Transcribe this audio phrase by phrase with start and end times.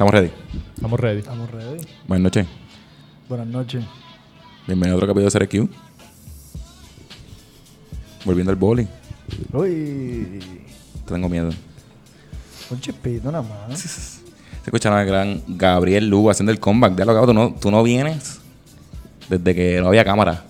[0.00, 0.30] ¿Estamos ready?
[0.76, 1.18] Estamos ready.
[1.18, 1.86] Estamos ready.
[2.08, 2.46] Buenas noches.
[3.28, 3.84] Buenas noches.
[4.66, 5.70] Bienvenido a otro capítulo de CRQ.
[8.24, 8.86] Volviendo al bowling.
[9.52, 10.40] Uy,
[11.06, 11.50] Tengo miedo.
[12.70, 13.78] un chispito nada más.
[13.78, 14.22] Se
[14.64, 16.96] escucha al gran Gabriel Lugo haciendo el comeback.
[16.96, 18.40] Ya lo acabo, tú no, tú no vienes
[19.28, 20.44] desde que no había cámara.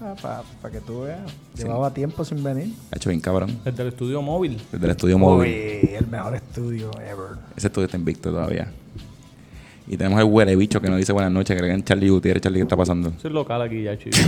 [0.00, 1.20] Ah, para que tú veas.
[1.54, 2.74] Llevaba tiempo sin venir.
[2.92, 3.58] Ha hecho bien cabrón.
[3.64, 4.60] Desde el estudio móvil.
[4.70, 5.50] Desde el estudio móvil.
[5.50, 7.38] Uy, el mejor estudio ever.
[7.56, 8.70] Ese estudio está invicto todavía.
[9.86, 11.56] Y tenemos el huele bicho que nos dice buenas noches.
[11.56, 12.42] Que creen Charlie Gutiérrez.
[12.42, 13.12] Charlie, ¿qué está pasando?
[13.18, 14.16] Soy local aquí ya, chico.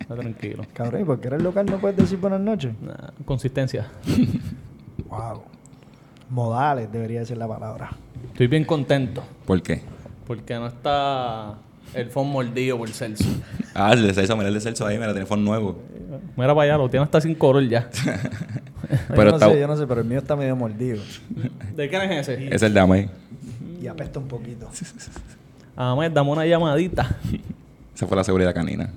[0.00, 0.64] Está tranquilo.
[0.72, 2.72] Cabrón, ¿y por qué eres local no puedes decir buenas noches?
[2.80, 3.88] Nah, consistencia.
[5.08, 5.42] Wow.
[6.28, 7.90] Modales debería ser la palabra.
[8.32, 9.22] Estoy bien contento.
[9.46, 9.80] ¿Por qué?
[10.26, 11.56] Porque no está
[11.94, 13.24] el phone mordido por Celso.
[13.74, 15.78] Ah, el de Celso, mira el de Celso ahí, mira, teléfono nuevo.
[16.36, 17.88] Mira para allá, lo tiene hasta sin color ya.
[19.08, 20.98] Pero yo no está- sé, yo no sé, pero el mío está medio mordido.
[21.76, 22.54] ¿De quién es ese?
[22.54, 23.08] Es el de Amé.
[23.82, 24.68] Y apesta un poquito.
[25.76, 27.16] Ahmed, dame una llamadita.
[27.94, 28.88] Esa fue la seguridad canina.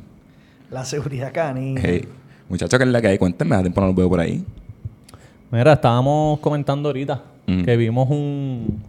[0.69, 1.81] La seguridad canina.
[1.83, 2.07] Hey,
[2.47, 3.17] muchachos, ¿qué es la que hay?
[3.17, 4.44] Cuéntenme, hace tiempo no los veo por ahí.
[5.51, 7.63] Mira, estábamos comentando ahorita Mm.
[7.63, 8.83] que vimos un,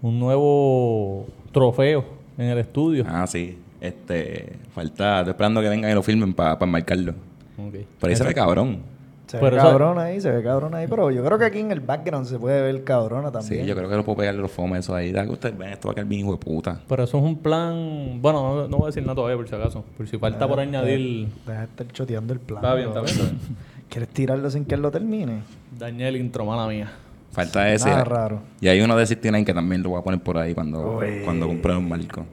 [0.00, 2.04] un nuevo trofeo
[2.38, 3.04] en el estudio.
[3.08, 3.58] Ah, sí.
[3.80, 7.12] Este, falta, estoy esperando que vengan y lo filmen para marcarlo.
[7.58, 7.72] Ok.
[8.00, 8.78] Pero ahí se ve cabrón.
[9.26, 10.86] Se Pero ve eso- cabrón ahí, se ve cabrón ahí.
[10.88, 13.62] Pero yo creo que aquí en el background se puede ver cabrona también.
[13.62, 15.12] Sí, yo creo que lo puedo pegarle los fomes eso ahí.
[15.12, 16.80] Da que ustedes ven, esto va a quedar bien hijo de puta.
[16.88, 18.20] Pero eso es un plan.
[18.20, 19.84] Bueno, no, no voy a decir nada todavía por si acaso.
[19.96, 21.28] Por si falta por añadir.
[21.46, 22.62] Deja de estar choteando el plan.
[22.62, 23.12] Está bien, está bien.
[23.14, 23.38] está bien.
[23.88, 25.40] ¿Quieres tirarlo sin que él lo termine?
[25.78, 26.90] Dañé el intro, mala mía.
[27.34, 27.90] Falta ese.
[27.90, 28.40] Nada raro.
[28.60, 31.22] Y hay uno de 69 que también lo voy a poner por ahí cuando, Uy.
[31.24, 32.24] cuando compre un marco.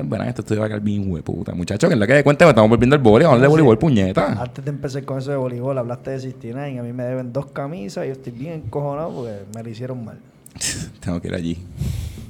[0.00, 1.54] Bueno, esto estudio va a quedar bien de puta.
[1.54, 3.32] Muchachos, que es la que cuenta, estamos volviendo al voleibol.
[3.32, 4.40] Vamos de voleibol, puñeta.
[4.40, 6.78] Antes de empezar con eso de voleibol, hablaste de 69.
[6.78, 10.04] A mí me deben dos camisas y yo estoy bien encojonado porque me lo hicieron
[10.04, 10.18] mal.
[11.00, 11.58] Tengo que ir allí.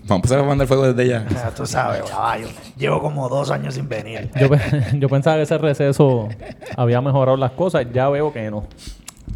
[0.04, 1.26] Vamos a empezar a mandar fuego desde ya.
[1.54, 2.48] Tú sabes, caballo.
[2.78, 4.30] Llevo como dos años sin venir.
[4.40, 4.48] Yo,
[4.94, 6.30] yo pensaba que ese receso
[6.74, 7.86] había mejorado las cosas.
[7.92, 8.64] Ya veo que no.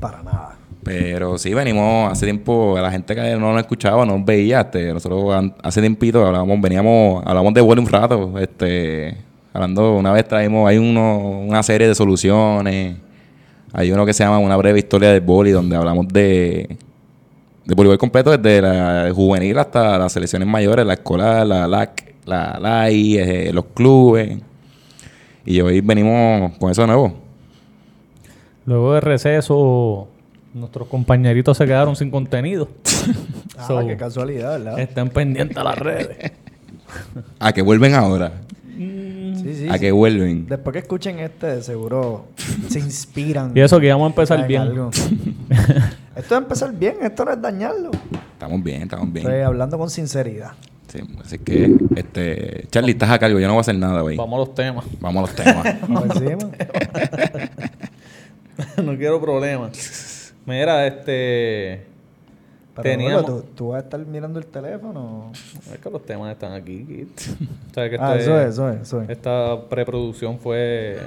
[0.00, 0.56] Para nada.
[0.84, 4.92] Pero sí, venimos hace tiempo, la gente que no nos escuchaba, no nos veía, este,
[4.92, 9.16] nosotros hace tiempito hablábamos, veníamos, hablamos de vuelo un rato, este,
[9.52, 12.96] hablando, una vez traímos, hay uno, una serie de soluciones,
[13.72, 16.76] hay uno que se llama Una breve historia del boli, donde hablamos de,
[17.64, 22.58] de voleibol completo desde la juvenil hasta las selecciones mayores, la escolar, la LAC, la
[22.60, 24.36] LAI, eh, los clubes,
[25.46, 27.12] y hoy venimos con eso de nuevo.
[28.66, 30.08] Luego de receso,
[30.54, 32.68] nuestros compañeritos se quedaron sin contenido.
[33.58, 34.78] Ah, So, qué casualidad, ¿verdad?
[34.80, 36.32] Estén pendientes a las redes.
[37.38, 38.32] A que vuelven ahora,
[38.76, 39.68] Sí, sí.
[39.68, 39.80] a sí.
[39.80, 40.46] que vuelven.
[40.46, 42.28] Después que escuchen este, seguro
[42.68, 43.52] se inspiran.
[43.54, 44.62] Y eso que íbamos a empezar en bien.
[44.62, 44.90] algo.
[46.16, 47.90] esto es empezar bien, esto no es dañarlo.
[48.32, 49.26] Estamos bien, estamos bien.
[49.26, 50.52] Estoy hablando con sinceridad.
[50.88, 54.16] Sí, así que, este, Charlie, estás a cargo, yo no voy a hacer nada hoy.
[54.16, 54.84] Vamos a los temas.
[55.00, 56.46] Vamos a los temas.
[58.82, 59.72] No quiero problemas.
[60.46, 61.86] Mira, este.
[62.74, 65.30] Pero Teníamos- bueno, ¿tú, tú vas a estar mirando el teléfono.
[65.72, 66.84] Es que los temas están aquí.
[66.84, 67.20] Kit.
[67.70, 69.10] O sea, que Ah, este- eso es, eso es, eso es.
[69.10, 70.98] Esta preproducción fue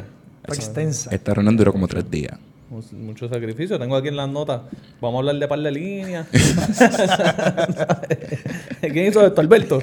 [0.46, 1.09] Fue extensa.
[1.13, 2.38] Esta reunión duró como tres días.
[2.69, 3.79] mu- mucho sacrificio.
[3.79, 4.62] Tengo aquí en las notas.
[5.01, 6.28] Vamos a hablar de par de líneas.
[8.81, 9.41] ¿Quién hizo esto?
[9.41, 9.79] Alberto.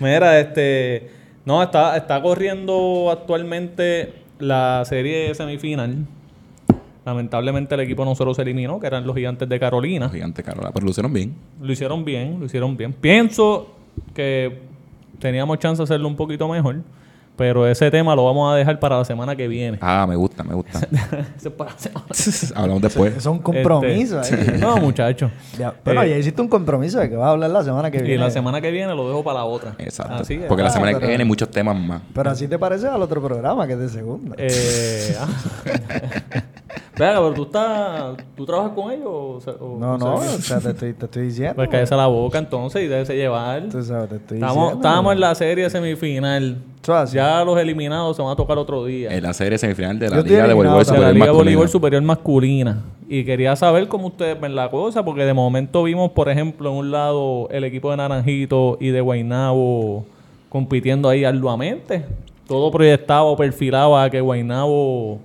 [0.00, 1.10] Mira, este.
[1.44, 6.06] No, está, está corriendo actualmente la serie semifinal.
[7.06, 10.06] Lamentablemente el equipo no solo se eliminó, que eran los gigantes de Carolina.
[10.06, 11.34] Los gigantes Carola, pero lo hicieron bien.
[11.62, 12.92] Lo hicieron bien, lo hicieron bien.
[12.92, 13.68] Pienso
[14.12, 14.58] que
[15.20, 16.78] teníamos chance de hacerlo un poquito mejor,
[17.36, 19.78] pero ese tema lo vamos a dejar para la semana que viene.
[19.80, 20.80] Ah, me gusta, me gusta.
[21.38, 22.06] Ese es para la semana.
[22.56, 23.10] Hablamos después.
[23.12, 24.58] Eso es un compromiso Este, ahí.
[24.58, 25.30] No, muchachos.
[25.58, 27.98] Ya, pero Eh, ya hiciste un compromiso de que vas a hablar la semana que
[27.98, 28.14] viene.
[28.14, 29.74] Y la semana que viene lo dejo para la otra.
[29.78, 30.14] Exacto.
[30.14, 30.44] Así es.
[30.46, 32.00] Porque la Ah, semana que pero- viene hay muchos temas más.
[32.12, 34.34] Pero así te parece al otro programa que es de segunda.
[34.38, 35.28] Eh, ah.
[36.98, 38.16] Venga, pero tú estás...
[38.36, 41.22] ¿Tú trabajas con ellos o, se- o- no, no, o sea, te estoy, te estoy
[41.26, 41.54] diciendo.
[41.56, 43.64] Pues cállese la boca entonces y déjese llevar.
[43.70, 44.76] Tú sabes, te estoy Estamos, diciendo.
[44.80, 46.58] estábamos en la serie semifinal.
[47.12, 49.10] Ya los eliminados se van a tocar otro día.
[49.10, 51.32] En la serie semifinal de la Yo Liga de Voleibol de la Superior Liga de.
[51.32, 52.82] Voleibol Superior Masculina.
[53.08, 56.76] Y quería saber cómo ustedes ven la cosa, porque de momento vimos, por ejemplo, en
[56.76, 60.04] un lado el equipo de Naranjito y de Guaynabo
[60.48, 62.04] compitiendo ahí arduamente.
[62.46, 65.18] Todo proyectaba o perfilaba a que Guaynabo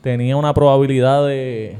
[0.00, 1.76] tenía una probabilidad de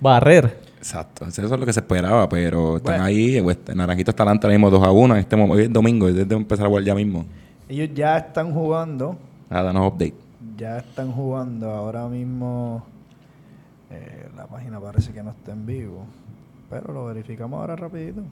[0.00, 0.60] barrer.
[0.78, 1.24] Exacto.
[1.26, 3.40] Eso es lo que se esperaba, pero están ahí.
[3.42, 5.56] pues, Naranjito está adelante ahora mismo 2 a 1 en este momento.
[5.56, 7.24] Hoy es domingo, es de empezar a jugar ya mismo.
[7.68, 9.16] Ellos ya están jugando.
[9.50, 10.14] Ah, danos update.
[10.56, 12.84] Ya están jugando ahora mismo.
[13.90, 16.04] eh, la página parece que no está en vivo.
[16.70, 18.22] pero lo verificamos ahora rapidito.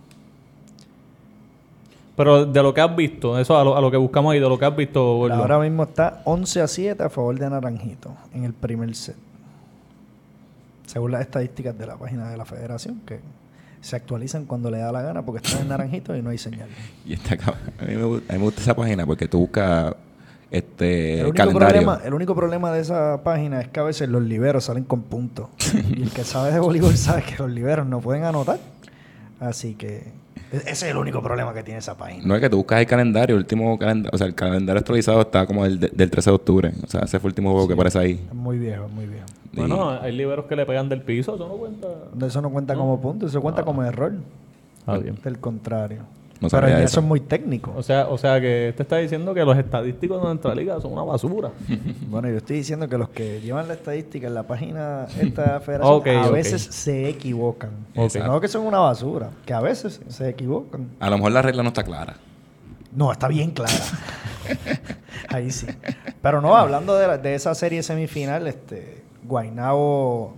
[2.17, 4.49] Pero de lo que has visto, eso a lo, a lo que buscamos ahí, de
[4.49, 5.35] lo que has visto, Gordo.
[5.35, 9.17] Ahora mismo está 11 a 7 a favor de Naranjito en el primer set.
[10.87, 13.19] Según las estadísticas de la página de la federación, que
[13.81, 16.69] se actualizan cuando le da la gana porque están en Naranjito y no hay señal.
[17.07, 17.55] Y está acá.
[17.81, 19.95] A mí, me, gu- a mí me gusta esa página porque tú buscas
[20.51, 21.69] este El único, calendario.
[21.83, 25.03] problema, el único problema de esa página es que a veces los liberos salen con
[25.03, 25.49] puntos.
[25.97, 28.59] y el que sabe de voleibol sabe que los liberos no pueden anotar.
[29.41, 30.13] Así que
[30.53, 32.23] ese es el único problema que tiene esa página.
[32.27, 35.21] No es que tú buscas el calendario, el último calendario, o sea, el calendario actualizado
[35.23, 36.73] está como el de- del 13 de octubre.
[36.85, 38.21] O sea, ese fue el último juego que aparece ahí.
[38.29, 39.27] Es muy viejo, es muy viejo.
[39.53, 41.89] Y- Bueno, hay liberos que le pegan del piso, eso no cuenta.
[42.27, 44.13] Eso no cuenta como punto, eso cuenta como error.
[44.87, 45.17] Ah, bien.
[45.25, 46.03] Del contrario.
[46.41, 46.85] No Pero ya eso.
[46.85, 47.73] eso es muy técnico.
[47.77, 50.93] O sea, o sea que te está diciendo que los estadísticos de nuestra liga son
[50.93, 51.51] una basura.
[52.09, 56.19] Bueno, yo estoy diciendo que los que llevan la estadística en la página esta federación
[56.19, 57.71] a veces se equivocan.
[57.95, 60.89] No que son una basura, que a veces se equivocan.
[61.01, 62.15] A lo mejor la regla no está clara.
[62.95, 63.73] No, está bien clara.
[65.29, 65.67] Ahí sí.
[66.23, 70.35] Pero no, hablando de, la- de esa serie semifinal, este Guainabo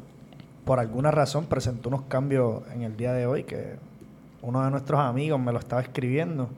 [0.64, 3.76] por alguna razón presentó unos cambios en el día de hoy que
[4.46, 6.48] uno de nuestros amigos me lo estaba escribiendo.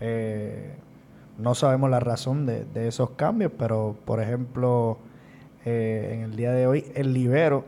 [0.00, 0.74] Eh,
[1.38, 4.98] no sabemos la razón de, de esos cambios, pero por ejemplo,
[5.64, 7.64] eh, en el día de hoy, el libero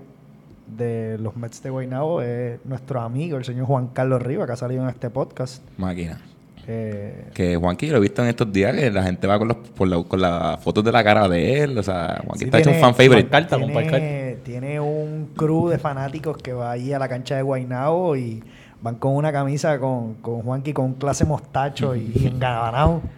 [0.76, 4.56] de los Mets de Guaynabo es nuestro amigo, el señor Juan Carlos Riva, que ha
[4.56, 5.62] salido en este podcast.
[5.78, 6.20] Máquina.
[6.68, 9.56] Eh, Que Juanqui lo he visto en estos días que la gente va con, los,
[9.58, 11.78] por la- con las fotos de la cara de él.
[11.78, 13.28] O sea, Juanqui Sí, está hecho un tiene- fan favorite.
[13.30, 18.16] Carta, tiene, tiene un crew de fanáticos que va ahí a la cancha de Guaynabo
[18.16, 18.42] y
[18.82, 23.00] van con una camisa con, con Juanqui con clase mostacho y, y engabanado.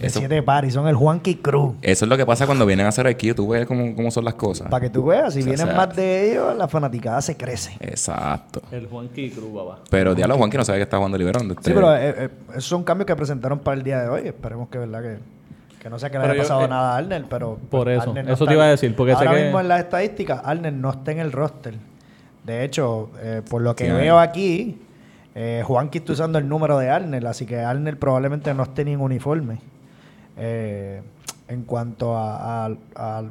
[0.00, 0.74] De Eso- siete paris.
[0.74, 1.74] Son el Juanqui Crew.
[1.82, 3.32] Eso es lo que pasa cuando vienen a hacer aquí.
[3.32, 4.68] Tú ves cómo, cómo son las cosas.
[4.68, 7.20] Para que tú veas, si O sea, vienen o sea- más de ellos, la fanaticada
[7.22, 7.76] se crece.
[7.80, 8.62] Exacto.
[8.70, 9.80] El Juanqui Cruz, papá.
[9.90, 11.48] Pero diablo, Juanqui no sabe que está jugando Liberón.
[11.48, 14.22] Sí, pero eh, eh, esos son cambios que presentaron para el día de hoy.
[14.28, 15.02] Esperemos que, ¿verdad?
[15.02, 15.18] Que,
[15.82, 17.58] que no sea que le Pero haya yo, pasado eh, nada a Arner, pero...
[17.70, 19.68] por eso, Arner eso está- te iba a decir, porque sé ahora que- mismo en
[19.68, 21.74] las estadísticas, Arner no está en el roster.
[22.44, 24.78] De hecho, eh, por lo que Sí, veo aquí,
[25.38, 28.92] eh, Juanqui está usando el número de Arner, así que Arner probablemente no esté ni
[28.94, 29.60] en uniforme.
[30.36, 31.02] Eh,
[31.48, 33.22] en cuanto a, a- a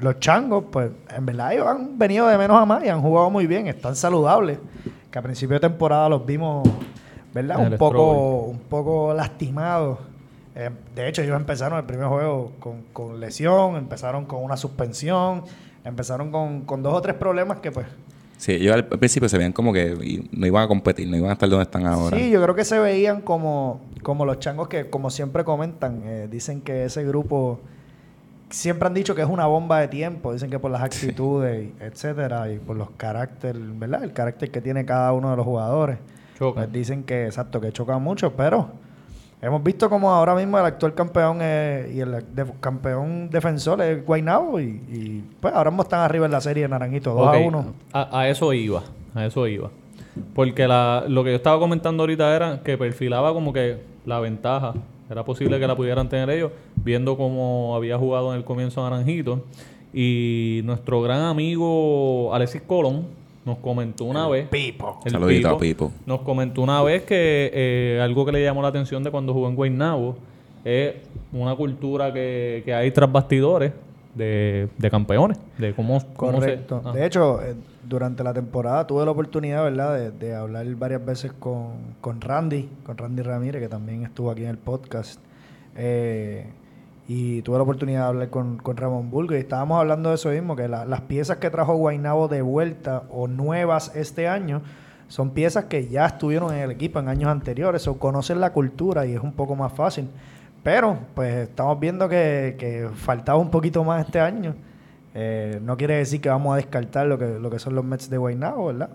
[0.00, 3.28] los changos, pues en verdad ellos han venido de menos a más y han jugado
[3.30, 4.58] muy bien, están saludables.
[5.10, 6.66] Que a principio de temporada los vimos,
[7.34, 7.58] ¿verdad?
[7.66, 9.98] El Un poco, un poco lastimados.
[10.54, 15.42] Eh, de hecho, ellos empezaron el primer juego con, con lesión, empezaron con una suspensión,
[15.84, 17.86] empezaron con, con dos o tres problemas que pues...
[18.40, 21.34] Sí, ellos al, principio se veían como que no iban a competir, no iban a
[21.34, 22.16] estar donde están ahora.
[22.16, 26.26] Sí, yo creo que se veían como, como los changos que, como siempre comentan, eh,
[26.30, 27.60] dicen que ese grupo
[28.48, 31.84] siempre han dicho que es una bomba de tiempo, dicen que por las actitudes, y
[31.84, 34.04] etcétera, y por los caracteres, ¿verdad?
[34.04, 35.98] El carácter que tiene cada uno de los jugadores.
[36.38, 36.62] Choca.
[36.62, 38.70] Pues dicen que, exacto, que chocan mucho, pero
[39.42, 44.04] hemos visto como ahora mismo el actual campeón es- y el de- campeón defensor es
[44.04, 47.34] Guaynabo y, y, pues ahora mismo están arriba en la serie de Naranjito, 2 Ok,
[47.34, 47.64] a 1.
[47.92, 48.82] A, a eso iba,
[49.14, 49.70] a eso iba.
[50.34, 54.74] Porque la, lo que yo estaba comentando ahorita era que perfilaba como que la ventaja.
[55.08, 59.44] Era posible que la pudieran tener ellos, viendo cómo había jugado en el comienzo Naranjito.
[59.92, 63.06] Y nuestro gran amigo Alexis Colón
[63.44, 64.48] nos comentó una vez.
[64.48, 65.00] Pipo.
[65.04, 65.92] el Saludito a Pipo.
[66.06, 69.48] Nos comentó una vez que eh, algo que le llamó la atención de cuando jugó
[69.48, 70.16] en Guaynabo
[70.64, 70.94] es
[71.32, 73.72] una cultura que, que hay tras bastidores
[74.14, 76.82] de, de campeones, de cómo, cómo se- Correcto.
[76.84, 76.92] ah.
[76.92, 77.54] De hecho, eh,
[77.88, 81.68] durante la temporada tuve la oportunidad, ¿verdad?, de, de hablar varias veces con,
[82.00, 85.20] con Randy, con Randy Ramírez, que también estuvo aquí en el podcast.
[85.76, 86.46] Eh,
[87.12, 90.28] y tuve la oportunidad de hablar con, con Ramón Bulgo y estábamos hablando de eso
[90.28, 94.62] mismo, que la- las piezas que trajo Guainabo de vuelta o nuevas este año
[95.08, 99.06] son piezas que ya estuvieron en el equipo en años anteriores o conocen la cultura
[99.06, 100.08] y es un poco más fácil.
[100.62, 104.54] Pero, pues estamos viendo que, que faltaba un poquito más este año.
[105.12, 108.08] Eh, no quiere decir que vamos a descartar lo que, lo que son los Mets
[108.08, 108.90] de Guaynabo, ¿verdad?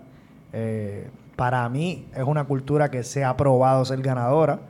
[0.54, 4.60] Eh, para mí es una cultura que se ha probado ser ganadora.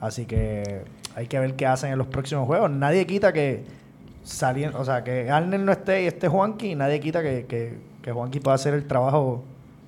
[0.00, 0.84] Así que
[1.14, 2.70] hay que ver qué hacen en los próximos juegos.
[2.70, 3.64] Nadie quita que
[4.24, 7.78] salien- o sea, que Arner no esté y esté Juanqui, y nadie quita que, que,
[8.02, 9.44] que Juanqui pueda hacer el trabajo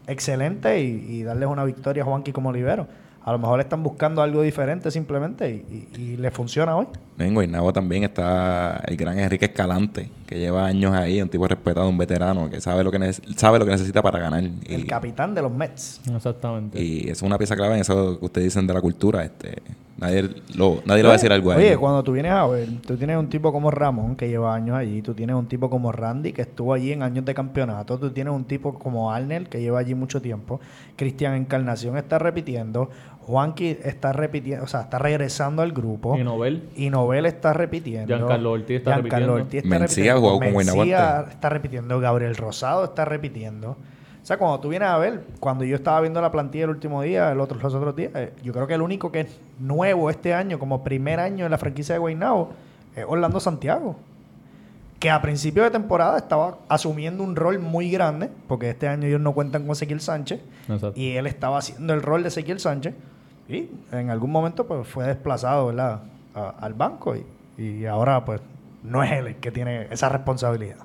[0.07, 2.87] excelente y, y darles una victoria a Juanqui como libero.
[3.25, 6.87] A lo mejor están buscando algo diferente simplemente y, y, y le funciona hoy.
[7.19, 11.89] En Guaynabo también está el gran Enrique Escalante, que lleva años ahí, un tipo respetado,
[11.89, 14.45] un veterano, que sabe lo que, sabe lo que necesita para ganar.
[14.45, 16.01] Y, El capitán de los Mets.
[16.15, 16.81] Exactamente.
[16.81, 19.25] y es una pieza clave en eso que ustedes dicen de la cultura.
[19.25, 19.57] Este,
[19.99, 21.79] Nadie lo, nadie le va a decir algo a Oye, él.
[21.79, 25.01] cuando tú vienes a ver, tú tienes un tipo como Ramón que lleva años allí,
[25.01, 28.35] tú tienes un tipo como Randy que estuvo allí en años de campeonato, tú tienes
[28.35, 30.61] un tipo como Arnel que lleva allí mucho tiempo,
[30.97, 32.91] Cristian Encarnación está repitiendo,
[33.23, 36.17] Juanqui está repitiendo, o sea, está regresando al grupo.
[36.19, 36.69] Y Nobel.
[36.77, 38.15] Y Nobel está repitiendo.
[38.15, 39.45] Giancarlo Ortiz está Giancarlo repitiendo.
[39.45, 40.21] Ortiz está Mencía repitiendo.
[40.21, 42.01] jugó con Mencía está repitiendo.
[42.01, 43.77] Gabriel Rosado está repitiendo.
[44.27, 47.01] O sea, cuando tú vienes a ver, cuando yo estaba viendo la plantilla el último
[47.01, 50.11] día, el otro, los otros días, eh, yo creo que el único que es nuevo
[50.11, 52.51] este año, como primer año en la franquicia de Guaynabo,
[52.97, 53.95] es Orlando Santiago.
[54.99, 59.21] Que a principio de temporada estaba asumiendo un rol muy grande, porque este año ellos
[59.21, 60.93] no cuentan con Ezequiel Sánchez, Exacto.
[61.01, 62.95] y él estaba haciendo el rol de Ezequiel Sánchez
[63.49, 66.01] y en algún momento pues fue desplazado ¿verdad?
[66.35, 67.25] A- al banco y,
[67.63, 68.41] y ahora pues
[68.83, 70.79] no es él el que tiene esa responsabilidad.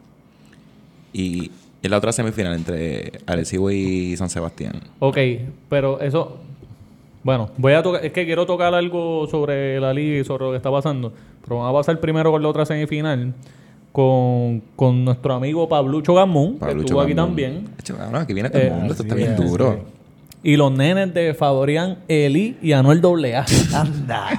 [1.13, 1.51] Y
[1.83, 4.73] en la otra semifinal entre Arecibo y San Sebastián.
[5.00, 5.17] Ok,
[5.69, 6.38] pero eso.
[7.23, 8.03] Bueno, voy a tocar.
[8.05, 11.13] Es que quiero tocar algo sobre la liga y sobre lo que está pasando.
[11.43, 13.33] Pero vamos a pasar primero con la otra semifinal.
[13.91, 17.67] Con, con nuestro amigo Pablucho Gamón, que Pablucho estuvo aquí también.
[17.85, 18.93] Cabrón, aquí viene todo el Eh, mundo.
[18.93, 19.43] Esto está sí, bien sí.
[19.43, 19.83] duro.
[20.43, 23.45] Y los nenes de Fabrián Eli y Anuel AA.
[23.75, 24.29] Anda,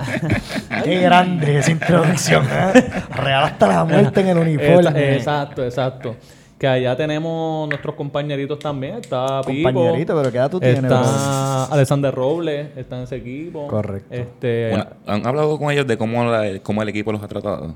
[0.84, 2.44] qué grande esa introducción.
[2.50, 2.90] ¿eh?
[3.14, 5.16] Real hasta la muerte en el uniforme.
[5.16, 6.16] Exacto, exacto.
[6.62, 8.94] Que allá tenemos nuestros compañeritos también.
[8.98, 9.72] Está Pipo.
[9.72, 13.66] Compañerito, pero ¿qué edad tú tienes, Está Alexander Robles, está en ese equipo.
[13.66, 14.14] Correcto.
[14.14, 17.74] Este, Una- ¿Han hablado con ellos de cómo, la- cómo el equipo los ha tratado?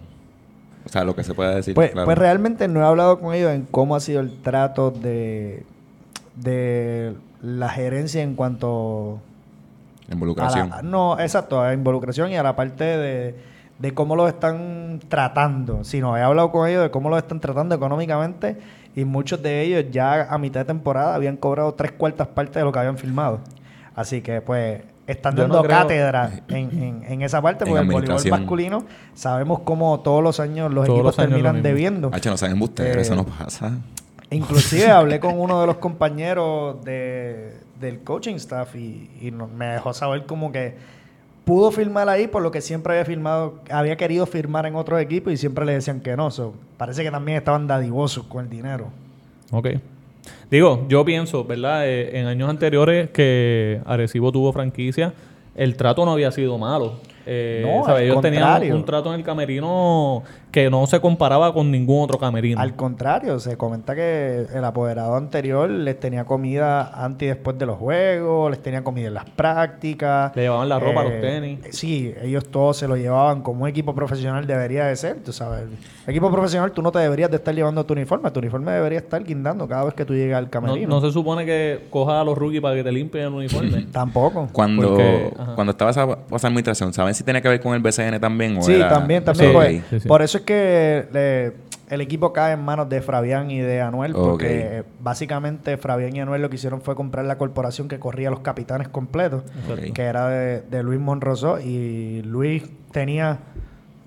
[0.84, 1.74] O sea, lo que se puede decir.
[1.74, 2.04] Pues, claro.
[2.04, 5.64] pues realmente no he hablado con ellos en cómo ha sido el trato de,
[6.36, 7.12] de
[7.42, 9.18] la gerencia en cuanto
[10.06, 10.72] La involucración.
[10.72, 13.34] A la- no, exacto, a involucración y a la parte de,
[13.78, 15.84] de cómo los están tratando.
[15.84, 18.56] Si no, he hablado con ellos de cómo los están tratando económicamente
[18.94, 22.64] y muchos de ellos ya a mitad de temporada habían cobrado tres cuartas partes de
[22.64, 23.40] lo que habían firmado.
[23.94, 27.86] Así que pues están dando no creo- cátedra en, en- en esa parte porque el
[27.90, 32.10] voleibol masculino sabemos cómo todos los años los Todos equipos los años lo terminan debiendo.
[32.12, 33.72] Hacho, no saben ustedes, Eh, eso no pasa.
[34.30, 39.92] Inclusive hablé con uno de los compañeros de, del coaching staff y, y me dejó
[39.94, 40.95] saber como que
[41.46, 45.30] pudo firmar ahí por lo que siempre había firmado, había querido firmar en otro equipo
[45.30, 46.32] y siempre le decían que no.
[46.32, 48.88] So, parece que también estaban dadivosos con el dinero.
[49.52, 49.68] Ok.
[50.50, 51.86] Digo, yo pienso, ¿verdad?
[51.86, 55.14] Eh, en años anteriores que Arecibo tuvo franquicia,
[55.54, 56.94] el trato no había sido malo.
[57.24, 58.02] Eh, No, ¿sabes?
[58.02, 60.24] Ellos tenían un trato en el camerino
[60.56, 62.58] que no se comparaba con ningún otro camerino.
[62.58, 67.66] Al contrario, se comenta que el apoderado anterior les tenía comida antes y después de
[67.66, 70.34] los juegos, les tenía comida en las prácticas.
[70.34, 71.58] Le llevaban la ropa, Eh, los tenis.
[71.72, 75.64] Sí, ellos todos se lo llevaban como un equipo profesional debería de ser, tú sabes.
[76.06, 79.00] El equipo profesional tú no te deberías de estar llevando tu uniforme, tu uniforme debería
[79.00, 80.88] estar guindando cada vez que tú llegas al No, camerino.
[80.88, 83.86] no se supone que cojas a los rookies para que te limpien el uniforme.
[83.92, 84.48] Tampoco.
[84.52, 88.18] Cuando, Porque- cuando estaba esa, esa administración, ¿saben si tiene que ver con el BCN
[88.20, 88.56] también?
[88.56, 89.50] O Sí, era- también, también.
[89.50, 90.08] Sí, pues, sí, sí.
[90.08, 94.12] Por eso es que le- el equipo cae en manos de Fabián y de Anuel,
[94.22, 98.40] porque básicamente Fabián y Anuel lo que hicieron fue comprar la corporación que corría los
[98.40, 99.44] capitanes completos,
[99.92, 103.38] que era de, de Luis Monroso, y Luis tenía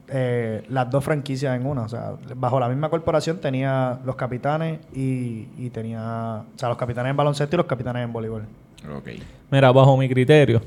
[0.09, 1.83] eh, las dos franquicias en una.
[1.83, 6.77] O sea, bajo la misma corporación tenía los capitanes y, y tenía, o sea, los
[6.77, 8.41] capitanes en baloncesto y los capitanes en voleibol.
[8.97, 9.07] Ok.
[9.51, 10.61] Mira, bajo mi criterio.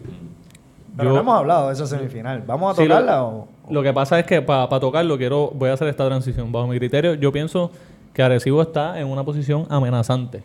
[0.96, 2.42] Pero yo- no hemos hablado de esa semifinal.
[2.46, 3.48] ¿Vamos a Sí, lo- tocarla o...?
[3.70, 6.50] Lo que pasa es que para tocarlo quiero voy a hacer esta transición.
[6.52, 7.70] Bajo mi criterio, yo pienso
[8.12, 10.42] que Arecibo está en una posición amenazante.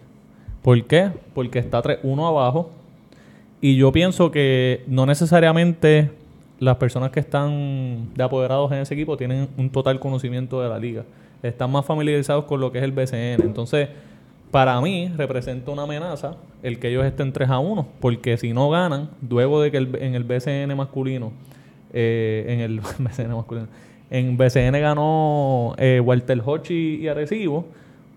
[0.62, 1.10] ¿Por qué?
[1.34, 2.70] Porque está 3-1 abajo.
[3.60, 6.12] Y yo pienso que no necesariamente
[6.60, 10.78] las personas que están de apoderados en ese equipo tienen un total conocimiento de la
[10.80, 11.04] liga.
[11.44, 13.42] Están más familiarizados con lo que es el BCN.
[13.44, 13.90] Entonces,
[14.52, 18.70] para mí representa una amenaza el que ellos estén 3 a 1, porque si no
[18.70, 21.32] ganan, luego de que el- en el BCN masculino,
[21.94, 23.68] eh, en el BCN masculino,
[24.82, 27.66] ganó eh, Walter Hochi y Arecibo,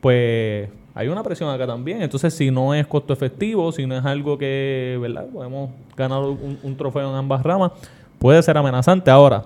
[0.00, 2.02] pues hay una presión acá también.
[2.02, 5.26] Entonces, si no es costo efectivo, si no es algo que, ¿verdad?
[5.32, 7.72] Podemos ganar un, un trofeo en ambas ramas,
[8.18, 9.10] puede ser amenazante.
[9.10, 9.44] Ahora,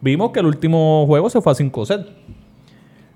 [0.00, 2.06] vimos que el último juego se fue a 5 sets.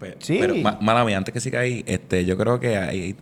[0.00, 0.38] Pero, Sí.
[0.40, 3.14] pero ma- mala mía, antes que siga ahí, este, yo creo que ahí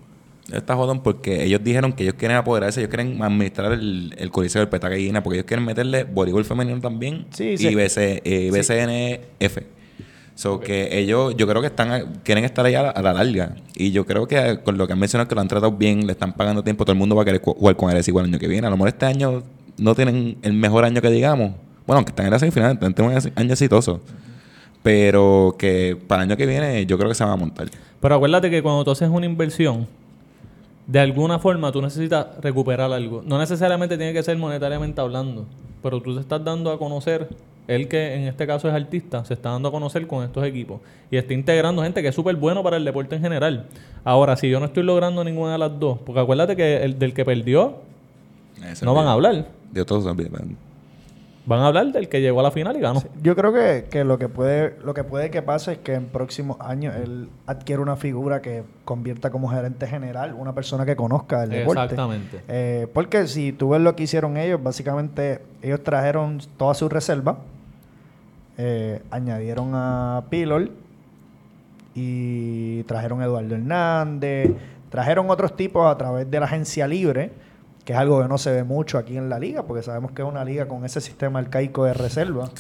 [0.52, 4.60] está jodón porque ellos dijeron que ellos quieren apoderarse, ellos quieren administrar el, el Coliseo
[4.60, 7.74] del Petacaína, porque ellos quieren meterle voleibol femenino también Sí, y.
[7.74, 9.58] BC, eh, BCNF.
[10.34, 13.56] So que ellos, yo creo que están quieren estar ahí a la, a la larga.
[13.74, 16.12] Y yo creo que con lo que han mencionado que lo han tratado bien, le
[16.12, 18.38] están pagando tiempo, todo el mundo va a querer jugar con él igual el año
[18.38, 18.66] que viene.
[18.68, 19.42] A lo mejor este año
[19.78, 21.54] no tienen el mejor año que digamos.
[21.88, 24.00] Bueno, aunque están en la semifinal, tienen un año exitoso.
[24.88, 27.68] Pero que para el año que viene yo creo que se van a montar.
[28.00, 29.86] Pero acuérdate que cuando tú haces una inversión,
[30.86, 33.20] de alguna forma tú necesitas recuperar algo.
[33.22, 35.44] No necesariamente tiene que ser monetariamente hablando.
[35.82, 37.28] pero tú te estás dando a conocer,
[37.66, 40.80] él que en este caso es artista, se está dando a conocer con estos equipos
[41.10, 43.66] y está integrando gente que es súper bueno para el deporte en general.
[44.04, 47.12] Ahora, si yo no estoy logrando ninguna de las dos, porque acuérdate que el del
[47.12, 47.74] que perdió,
[48.80, 49.48] no van a hablar.
[49.70, 50.30] De todos son bien.
[51.48, 53.02] Van a hablar del que llegó a la final y ganó.
[53.22, 56.04] Yo creo que, que lo que puede lo que puede que pase es que en
[56.04, 61.44] próximos años él adquiere una figura que convierta como gerente general una persona que conozca
[61.44, 61.84] el deporte.
[61.84, 62.42] Exactamente.
[62.48, 67.38] Eh, porque si tú ves lo que hicieron ellos, básicamente ellos trajeron toda su reserva,
[68.58, 70.68] eh, añadieron a Pilor
[71.94, 74.50] y trajeron a Eduardo Hernández,
[74.90, 77.30] trajeron otros tipos a través de la agencia libre,
[77.88, 80.20] que es algo que no se ve mucho aquí en la liga, porque sabemos que
[80.20, 82.50] es una liga con ese sistema arcaico de reserva.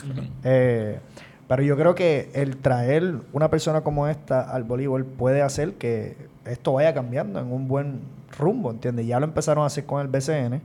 [0.42, 1.00] Eh,
[1.46, 6.16] pero yo creo que el traer una persona como esta al voleibol puede hacer que
[6.46, 8.00] esto vaya cambiando en un buen
[8.38, 9.06] rumbo, ¿entiendes?
[9.06, 10.62] Ya lo empezaron a hacer con el BCN.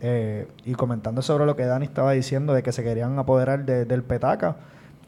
[0.00, 3.84] eh, y comentando sobre lo que Dani estaba diciendo de que se querían apoderar de-
[3.84, 4.54] del petaca,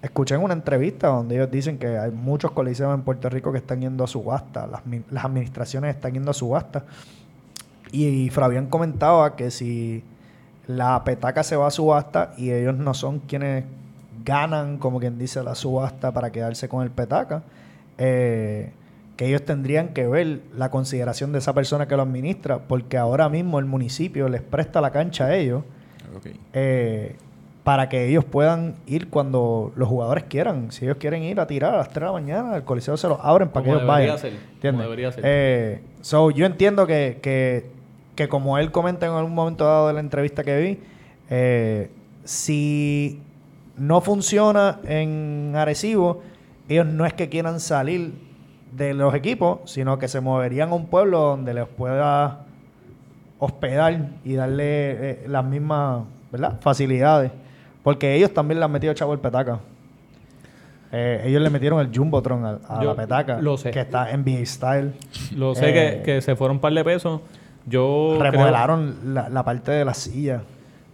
[0.03, 3.59] escuché en una entrevista donde ellos dicen que hay muchos coliseos en Puerto Rico que
[3.59, 4.83] están yendo a subasta, las,
[5.13, 6.83] las administraciones están yendo a subasta.
[7.93, 10.05] Y, Fabián comentaba que si
[10.67, 13.65] la petaca se va a subasta y ellos no son quienes
[14.25, 17.43] ganan, como quien dice, la subasta para quedarse con el petaca,
[17.99, 18.73] eh,
[19.17, 23.29] que ellos tendrían que ver la consideración de esa persona que lo administra, porque ahora
[23.29, 25.63] mismo el municipio les presta la cancha a ellos
[26.53, 27.17] eh,
[27.65, 30.73] para que ellos puedan ir cuando los jugadores quieran.
[30.73, 33.09] Si ellos quieren ir a tirar a las 3 de la mañana, el coliseo se
[33.09, 34.19] los abren para que ellos debería vayan.
[34.19, 34.33] ser,
[34.63, 35.23] debería ser.
[35.27, 37.67] Eh, so, yo entiendo que, que,
[38.21, 40.79] que como él comenta en algún momento dado de la entrevista que vi,
[41.31, 41.91] eh,
[42.23, 43.19] si
[43.79, 46.21] no funciona en Arecibo,
[46.69, 48.13] ellos no es que quieran salir
[48.77, 52.41] de los equipos, sino que se moverían a un pueblo donde les pueda
[53.39, 54.65] hospedar y darle
[55.13, 56.59] eh, las mismas ¿verdad?
[56.61, 57.33] facilidades.
[57.83, 59.61] Porque ellos también le han metido chavo el petaca.
[60.93, 63.41] Eh, ellos le metieron el Jumbotron a, a Yo la petaca.
[63.41, 63.71] lo sé.
[63.71, 64.93] Que está en NBA Style.
[65.35, 67.23] Lo sé Eh, que, que se fueron un par de pesos.
[67.67, 70.43] Yo creo- Remodelaron la, la parte de la silla.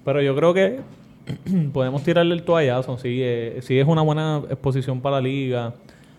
[0.05, 0.81] pero yo creo que
[1.73, 2.99] podemos tirarle el toallazo.
[2.99, 5.73] Sí, eh, sí es una buena exposición para la liga.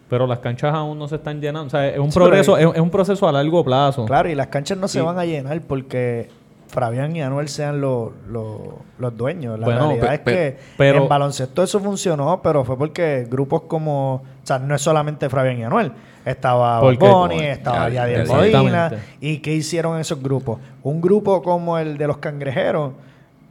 [0.10, 1.68] Pero las canchas aún no se están llenando.
[1.68, 4.06] O sea, es un Sí, progreso, es, es un proceso a largo plazo.
[4.06, 6.30] Claro, y las canchas no se van a llenar porque
[6.68, 8.58] Fabián y Anuel sean los, los,
[9.00, 9.58] los dueños.
[9.60, 13.28] La Bueno, realidad pe- es pe- que pero- en baloncesto eso funcionó, pero fue porque
[13.30, 14.16] grupos como...
[14.16, 15.92] O sea, no es solamente Fabián y Anuel.
[16.26, 18.92] Estaba Bonnie, estaba Ya, Yadier ya, Molina.
[19.22, 20.60] ¿Y qué hicieron esos grupos?
[20.84, 22.92] Un grupo como el de los cangrejeros,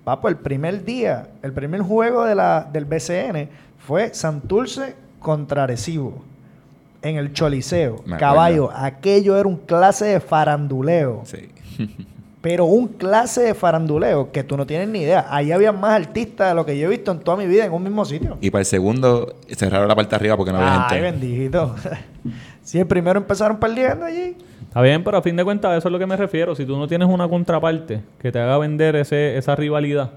[0.04, 3.48] papo, el primer día, el primer juego de la, del BCN
[3.78, 6.22] fue Santurce contra Arecibo.
[7.02, 8.02] En el Choliseo.
[8.18, 11.22] Caballo, aquello era un clase de faranduleo.
[11.24, 11.48] Sí.
[12.42, 15.26] Pero un clase de faranduleo que tú no tienes ni idea.
[15.30, 17.72] Ahí había más artistas de lo que yo he visto en toda mi vida en
[17.72, 18.38] un mismo sitio.
[18.40, 21.02] Y para el segundo cerraron la parte de arriba porque no había Ay, gente.
[21.02, 21.74] bendito.
[22.62, 24.36] si el primero empezaron perdiendo allí.
[24.62, 26.54] Está bien, pero a fin de cuentas a eso es lo que me refiero.
[26.54, 30.12] Si tú no tienes una contraparte que te haga vender ese, esa rivalidad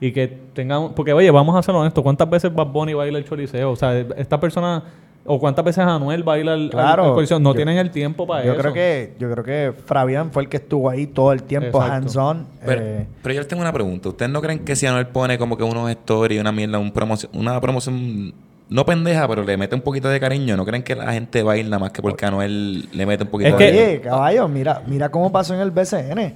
[0.00, 0.92] y que tengan...
[0.94, 2.02] Porque, oye, vamos a ser honestos.
[2.04, 3.70] ¿Cuántas veces Bad Bunny baila el choliseo?
[3.72, 4.84] O sea, esta persona...
[5.26, 7.02] ¿O cuántas veces Anuel baila el, Claro.
[7.04, 7.38] al- al coliseo?
[7.38, 8.60] No Yo- tienen el tiempo para Yo eso.
[8.60, 11.92] creo que yo creo que Fabián fue el que estuvo ahí todo el tiempo Exacto.
[11.92, 12.46] hands-on.
[12.64, 14.08] Pero, eh, pero yo les tengo una pregunta.
[14.08, 17.30] ¿Ustedes no creen que si Anuel pone como que unos stories, una mierda, un promoción,
[17.34, 18.32] una promoción
[18.68, 21.52] no pendeja, pero le mete un poquito de cariño, ¿no creen que la gente va
[21.52, 24.00] a ir nada más que porque Anuel le mete un poquito Es de que- Oye,
[24.00, 26.34] caballo, mira, mira cómo pasó en el BCN.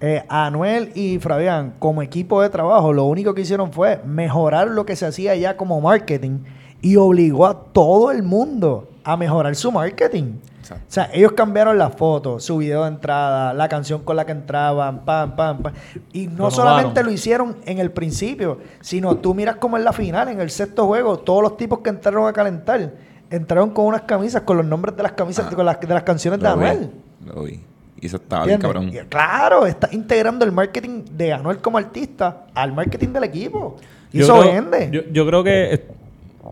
[0.00, 4.84] Eh, Anuel y Fabián, como equipo de trabajo, lo único que hicieron fue mejorar lo
[4.84, 6.40] que se hacía ya como marketing
[6.82, 10.34] y obligó a todo el mundo a mejorar su marketing.
[10.60, 10.84] Exacto.
[10.88, 14.32] O sea, ellos cambiaron la foto, su video de entrada, la canción con la que
[14.32, 15.72] entraban, pam, pam, pam.
[16.12, 20.28] Y no solamente lo hicieron en el principio, sino tú miras como en la final,
[20.28, 22.92] en el sexto juego, todos los tipos que entraron a calentar,
[23.30, 25.54] entraron con unas camisas, con los nombres de las camisas, Ah.
[25.54, 26.90] con las, de las canciones de Anuel.
[27.24, 27.60] Lo vi.
[28.00, 28.88] Y eso estaba bien cabrón.
[28.88, 33.76] Y Claro, está integrando el marketing de Anuel como artista al marketing del equipo.
[34.12, 34.90] Y Yo eso creo- vende.
[34.92, 35.86] Yo, yo creo que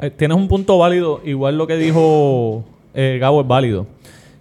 [0.02, 3.86] eh, tienes un punto válido, igual lo que dijo eh, Gabo es válido.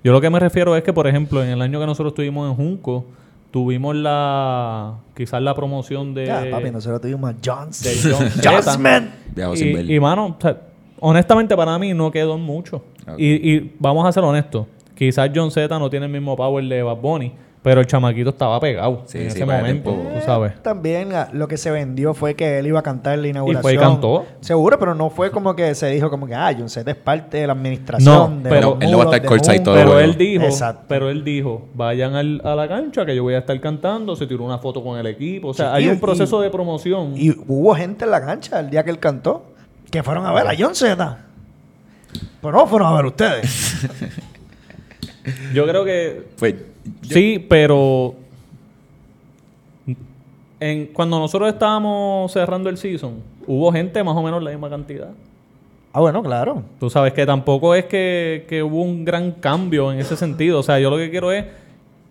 [0.03, 2.49] Yo lo que me refiero es que, por ejemplo, en el año que nosotros estuvimos
[2.49, 3.05] en Junco,
[3.51, 7.91] tuvimos la quizás la promoción de, ya, papi, nosotros tuvimos a Johnson.
[7.91, 8.31] de John.
[8.43, 9.55] Johnson.
[9.55, 10.57] Y, y, mano, o sea,
[10.99, 12.83] honestamente para mí no quedó mucho.
[13.17, 14.67] Y, y vamos a ser honestos.
[14.95, 17.31] Quizás John Z no tiene el mismo power de Bad Bunny,
[17.63, 20.61] Pero el chamaquito estaba pegado Sí, en sí, ese para momento, tú sabes.
[20.61, 23.61] También lo que se vendió fue que él iba a cantar la inauguración.
[23.61, 24.25] fue y cantó.
[24.41, 27.37] Seguro, pero no fue como que se dijo como que, ah, John Z es parte
[27.37, 28.13] de la administración.
[28.37, 29.63] No, de pero- Él no va a estar courtside Moon.
[29.63, 30.83] todo Pero él dijo, Exacto.
[30.89, 34.27] pero él dijo, vayan al- a la cancha que yo voy a estar cantando, se
[34.27, 36.49] tiró una foto con el equipo, o sea, Sí, hay y- un proceso y- de
[36.51, 37.13] promoción.
[37.15, 39.53] Y hubo gente en la cancha el día que él cantó
[39.89, 41.17] que fueron a ver a John Z.
[42.41, 43.87] Pero no fueron a ver ustedes.
[45.53, 46.55] yo creo que Pues,
[47.01, 48.15] yo- sí, pero
[50.59, 53.15] en, cuando nosotros estábamos cerrando el season,
[53.47, 55.09] hubo gente más o menos la misma cantidad.
[55.91, 56.63] ah, bueno, claro.
[56.79, 60.59] Tú sabes que tampoco es que, que hubo un gran cambio en ese sentido.
[60.59, 61.45] O sea, yo lo que quiero es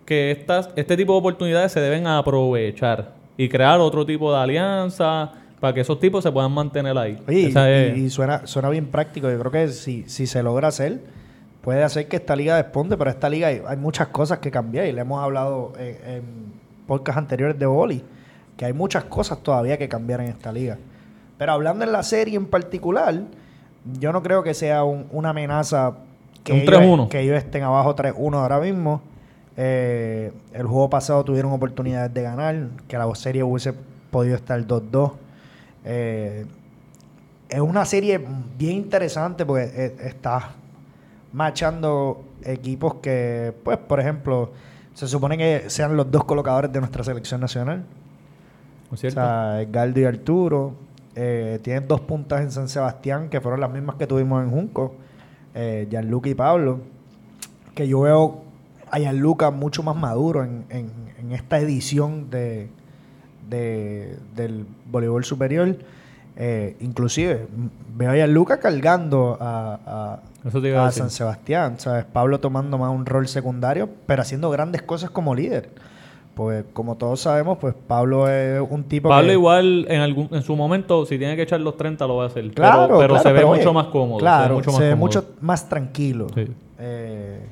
[0.05, 5.33] que estas, este tipo de oportunidades se deben aprovechar y crear otro tipo de alianza
[5.59, 7.19] para que esos tipos se puedan mantener ahí.
[7.27, 9.31] Oye, Esa y, es- y suena, suena bien práctico.
[9.31, 11.01] Yo creo que si, si se logra hacer,
[11.63, 14.87] puede hacer que esta liga desponde, pero esta liga hay, hay muchas cosas que cambiar
[14.87, 16.23] y le hemos hablado en, en
[16.87, 18.05] podcasts anteriores de Boli,
[18.57, 20.77] que hay muchas cosas todavía que cambiar en esta liga.
[21.39, 23.23] Pero hablando en la serie en particular,
[23.99, 25.95] yo no creo que sea un- una amenaza
[26.45, 27.09] que, Un ellos, 3-1.
[27.09, 29.01] que ellos estén abajo 3-1 ahora mismo.
[29.57, 32.57] Eh, el juego pasado tuvieron oportunidades de ganar,
[32.89, 33.73] que la serie hubiese
[34.11, 35.13] podido estar 2-2.
[35.85, 36.47] Eh,
[37.49, 38.21] es una serie
[38.59, 40.51] bien interesante porque eh, está
[41.33, 44.51] machando equipos que, pues, por ejemplo,
[44.95, 47.85] se supone que sean los dos colocadores de nuestra selección nacional.
[48.91, 50.75] ¿no es O sea, Edgardo y Arturo.
[51.15, 54.95] Eh, tienen dos puntas en San Sebastián, que fueron las mismas que tuvimos en Junco.
[55.55, 56.81] Eh, Gianluca y Pablo.
[57.75, 58.43] Que yo veo
[58.91, 62.69] a Gianluca mucho más maduro en, en- en esta edición de,
[63.49, 65.77] de- del voleibol superior.
[66.37, 67.47] Eh, inclusive,
[67.97, 70.93] veo a Gianluca cargando a- Eso te iba a.
[70.93, 71.79] San Sebastián.
[71.79, 72.05] ¿sabes?
[72.05, 75.71] Pablo tomando más un rol secundario, pero haciendo grandes cosas como líder.
[76.35, 79.33] Pues como todos sabemos, pues Pablo es un tipo Pablo que...
[79.35, 82.27] igual en algún en su momento si tiene que echar los 30 lo va a
[82.29, 84.71] hacer, Claro, pero, claro, se ve pero, mucho oye, más cómodo, Claro, se ve mucho
[84.71, 85.07] más se ve cómodo.
[85.07, 86.27] mucho más tranquilo.
[86.35, 86.47] Sí.
[86.79, 87.47] Eh,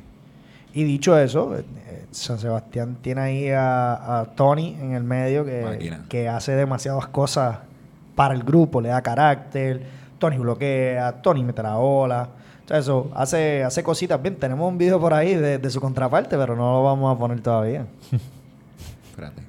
[0.72, 1.62] y dicho eso, eh,
[2.10, 7.58] San Sebastián tiene ahí a, a Tony en el medio que, que hace demasiadas cosas
[8.14, 9.82] para el grupo, le da carácter,
[10.18, 12.28] Tony bloquea, Tony mete la ola.
[12.70, 14.36] Eso, hace, hace cositas bien.
[14.36, 17.40] Tenemos un video por ahí de, de su contraparte, pero no lo vamos a poner
[17.40, 17.86] todavía.
[19.10, 19.42] espérate.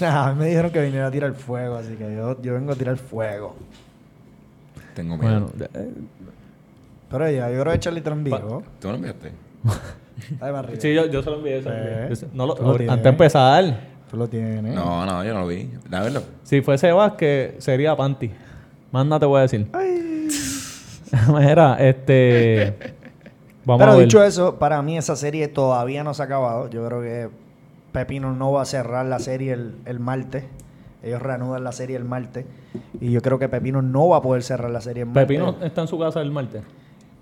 [0.04, 2.76] a mí me dijeron que viniera a tirar fuego, así que yo, yo vengo a
[2.76, 3.56] tirar fuego.
[4.94, 5.50] Tengo miedo.
[5.56, 5.92] Bueno, eh,
[7.10, 8.62] Pero ya, yo creo que Charlie en vivo.
[8.80, 9.32] ¿Tú no lo enviaste?
[10.78, 12.12] Sí, yo, yo se lo envié, se lo envié.
[12.12, 14.74] Eh, no lo- tú lo antes de empezar, Tú lo tienes.
[14.74, 15.70] No, no, yo no lo vi.
[15.92, 16.22] A verlo.
[16.42, 18.30] si fuese Vázquez, sería Panty.
[18.92, 19.68] Más nada te voy a decir.
[21.28, 22.94] Mira, este...
[23.64, 24.04] Vamos Pero a ver.
[24.04, 26.70] dicho eso, para mí esa serie todavía no se ha acabado.
[26.70, 27.28] Yo creo que
[27.90, 30.44] Pepino no va a cerrar la serie el, el martes.
[31.02, 32.46] Ellos reanudan la serie el martes.
[33.00, 35.26] Y yo creo que Pepino no va a poder cerrar la serie el martes.
[35.26, 36.62] Pepino está en su casa el martes.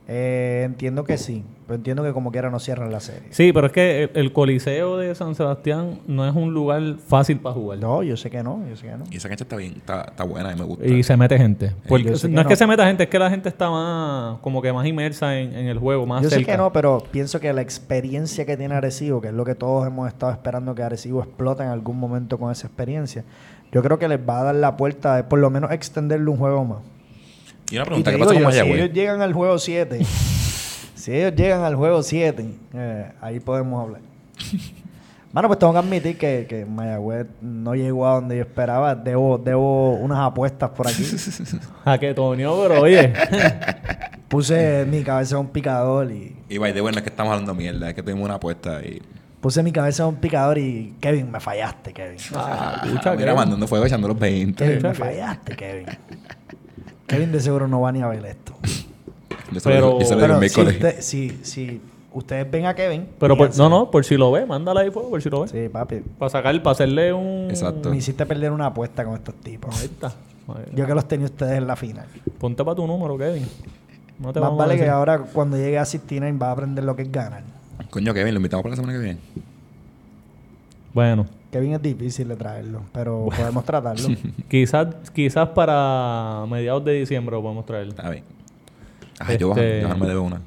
[0.07, 1.45] Eh, entiendo que sí.
[1.67, 3.23] Pero entiendo que como quiera no cierran la serie.
[3.31, 7.39] Sí, pero es que el, el Coliseo de San Sebastián no es un lugar fácil
[7.39, 7.79] para jugar.
[7.79, 8.63] No, yo sé que no.
[8.69, 9.05] Yo sé que no.
[9.11, 10.85] Y esa cancha está bien, está, está buena y me gusta.
[10.85, 11.73] Y se mete gente.
[11.89, 13.71] Porque yo sé no que es que se meta gente, es que la gente está
[13.71, 17.03] más, como que más inmersa en, en el juego, más Yo sé que no, pero
[17.11, 20.75] pienso que la experiencia que tiene Arecibo, que es lo que todos hemos estado esperando
[20.75, 23.25] que Arecibo explote en algún momento con esa experiencia,
[23.73, 26.37] yo creo que les va a dar la puerta de por lo menos extenderle un
[26.37, 26.79] juego más.
[27.71, 28.81] Y una pregunta, ¿qué pasa con yo, si Mayagüez?
[28.83, 30.01] ellos llegan al juego 7,
[30.95, 34.01] si ellos llegan al juego 7, eh, ahí podemos hablar.
[35.33, 38.95] Bueno, pues tengo que admitir que, que Mayagüez no llegó a donde yo esperaba.
[38.95, 41.05] Debo, debo unas apuestas por aquí.
[41.85, 43.13] A que Tonio, pero oye.
[44.29, 46.37] Puse mi cabeza en un picador y...
[46.49, 48.81] Y by the way, no es que estamos hablando mierda, es que tuvimos una apuesta
[48.85, 49.03] y...
[49.41, 50.95] Puse mi cabeza en un picador y...
[51.01, 52.19] Kevin, me fallaste, Kevin.
[52.37, 54.65] ah, Ah, mira, que- mandando fuego echando los 20.
[54.65, 55.87] Kevin, me fallaste, Kevin.
[57.07, 58.55] Kevin de seguro no va ni a ver esto.
[59.65, 61.81] Pero- Pero si, usted- si, si
[62.13, 63.07] ustedes ven a Kevin...
[63.21, 65.49] Pero por- no, no, por si lo ve, mándala ahí fuego, por si lo ve.
[65.49, 66.01] Sí, papi.
[66.19, 67.47] Para sacar, para hacerle un.
[67.51, 67.91] Exacto.
[67.91, 69.79] Me hiciste perder una apuesta con estos tipos.
[69.79, 70.13] Ahí está.
[70.75, 72.07] Yo que los tenía ustedes en la final.
[72.39, 73.47] Ponte para tu número, Kevin.
[74.19, 77.03] No te Más vale que ahora cuando llegue a 69 va a aprender lo que
[77.03, 77.43] es ganar.
[77.91, 79.19] Coño, Kevin, lo invitamos para la semana que viene.
[80.93, 84.09] Bueno, Kevin es difícil de traerlo, pero podemos tratarlo.
[84.49, 87.87] quizás, quizás para mediados de diciembre lo podemos traer.
[87.87, 88.25] Está bien.
[89.21, 90.41] Ay, yo Este- Johan me debe una.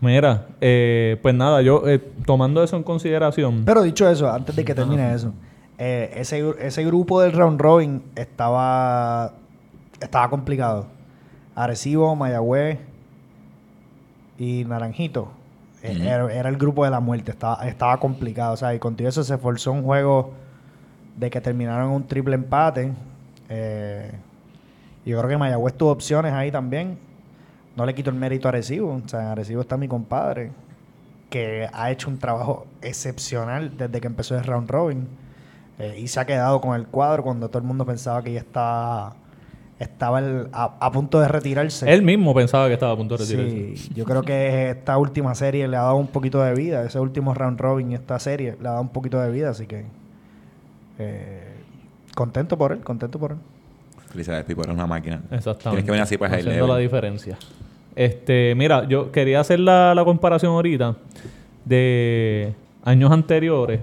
[0.00, 3.64] Mira, eh, pues nada, yo eh, tomando eso en consideración.
[3.64, 5.32] Pero dicho eso, antes de que termine eso,
[5.76, 9.32] eh, ese, ese grupo del round robin estaba,
[10.00, 10.86] estaba complicado.
[11.56, 12.78] Arecibo, Mayagüez
[14.38, 15.32] y Naranjito
[15.82, 18.52] eh, era, era el grupo de la muerte, estaba, estaba complicado.
[18.52, 20.43] O sea, y contigo eso se forzó un juego
[21.16, 22.92] de que terminaron un triple empate.
[23.48, 24.10] Eh,
[25.04, 26.98] y yo creo que Mayagüez tuvo opciones ahí también.
[27.76, 29.00] No le quito el mérito a Arecibo.
[29.04, 30.50] O sea, en Arecibo está mi compadre,
[31.30, 35.06] que ha hecho un trabajo excepcional desde que empezó el round robin.
[35.78, 38.38] Eh, y se ha quedado con el cuadro cuando todo el mundo pensaba que ya
[38.38, 39.14] estaba,
[39.80, 41.92] estaba el- a, a punto de retirarse.
[41.92, 43.76] Él mismo pensaba que estaba a punto de retirarse.
[43.76, 46.84] Sí, yo creo que esta última serie le ha dado un poquito de vida.
[46.84, 49.50] Ese último round robin, esta serie, le ha dado un poquito de vida.
[49.50, 49.84] Así que
[50.98, 51.54] eh,
[52.14, 53.38] contento por él, contento por él.
[54.10, 55.20] Felicidades, Pipo, eres una máquina.
[55.30, 55.62] Exactamente.
[55.70, 57.36] Tienes que venir así para high Haciendo la diferencia.
[57.96, 60.96] Este, mira, yo quería hacer la, la comparación ahorita
[61.64, 62.52] de
[62.84, 63.80] años anteriores.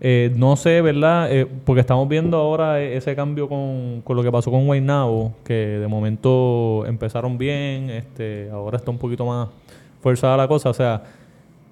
[0.00, 1.30] Eh, no sé, ¿verdad?
[1.32, 5.32] Eh, porque estamos viendo ahora e- ese cambio con, con lo que pasó con Guaynabo,
[5.44, 9.48] que de momento empezaron bien, este, ahora está un poquito más
[10.00, 10.70] forzada la cosa.
[10.70, 11.04] O sea,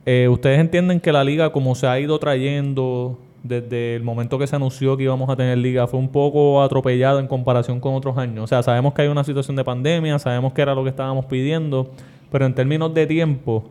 [0.06, 4.46] eh, ¿ustedes entienden que la liga, como se ha ido trayendo desde el momento que
[4.46, 8.18] se anunció que íbamos a tener liga, fue un poco atropellado en comparación con otros
[8.18, 8.44] años?
[8.44, 11.24] O sea, sabemos que hay una situación de pandemia, sabemos que era lo que estábamos
[11.26, 11.90] pidiendo,
[12.30, 13.64] pero en términos de tiempo,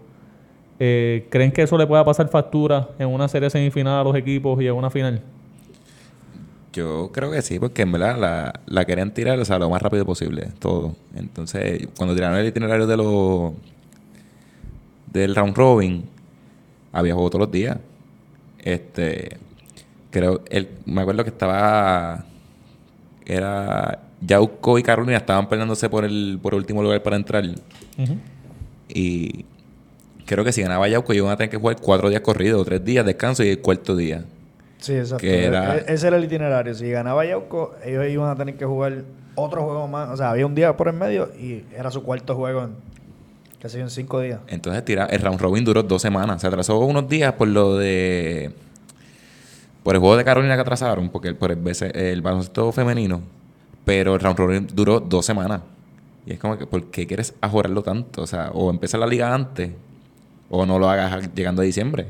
[0.79, 4.61] eh, ¿creen que eso le pueda pasar factura en una serie semifinal a los equipos
[4.61, 5.21] y en una final?
[6.73, 9.81] Yo creo que sí, porque en verdad la, la querían tirar o sea, lo más
[9.81, 10.95] rápido posible, todo.
[11.15, 13.53] Entonces, cuando tiraron el itinerario de los
[15.07, 16.05] del round robin,
[16.91, 17.77] había juego todos los días.
[18.59, 19.37] Este,
[20.11, 22.25] creo, el, me acuerdo que estaba,
[23.25, 27.43] era Yauco y Carolina estaban peleándose por el, por el último lugar para entrar.
[28.87, 29.45] Y
[30.25, 33.05] creo que si ganaba Yauco, iban a tener que jugar cuatro días corridos, tres días,
[33.05, 34.23] descanso y el cuarto día.
[34.79, 35.17] Sí, exacto.
[35.21, 36.73] Que era- E- ese era el itinerario.
[36.73, 39.03] Si ganaba Yauco, ellos iban a tener que jugar
[39.35, 40.09] otro juego más.
[40.09, 42.71] O sea, había un día por en medio y era su cuarto juego en,
[43.69, 44.39] yo, en cinco días.
[44.47, 46.41] Entonces tira, el round robin duró dos semanas.
[46.41, 48.51] Se atrasó unos días por lo de.
[49.89, 53.21] Por el juego de Carolina que atrasaron, porque el- por el, BC el baloncesto femenino.
[53.85, 55.61] Pero el round robin duró dos semanas.
[56.27, 58.21] Y es como que, ¿por qué quieres ajorarlo tanto?
[58.21, 59.71] O sea, o empezar la liga antes,
[60.47, 62.05] o no lo hagas llegando a diciembre.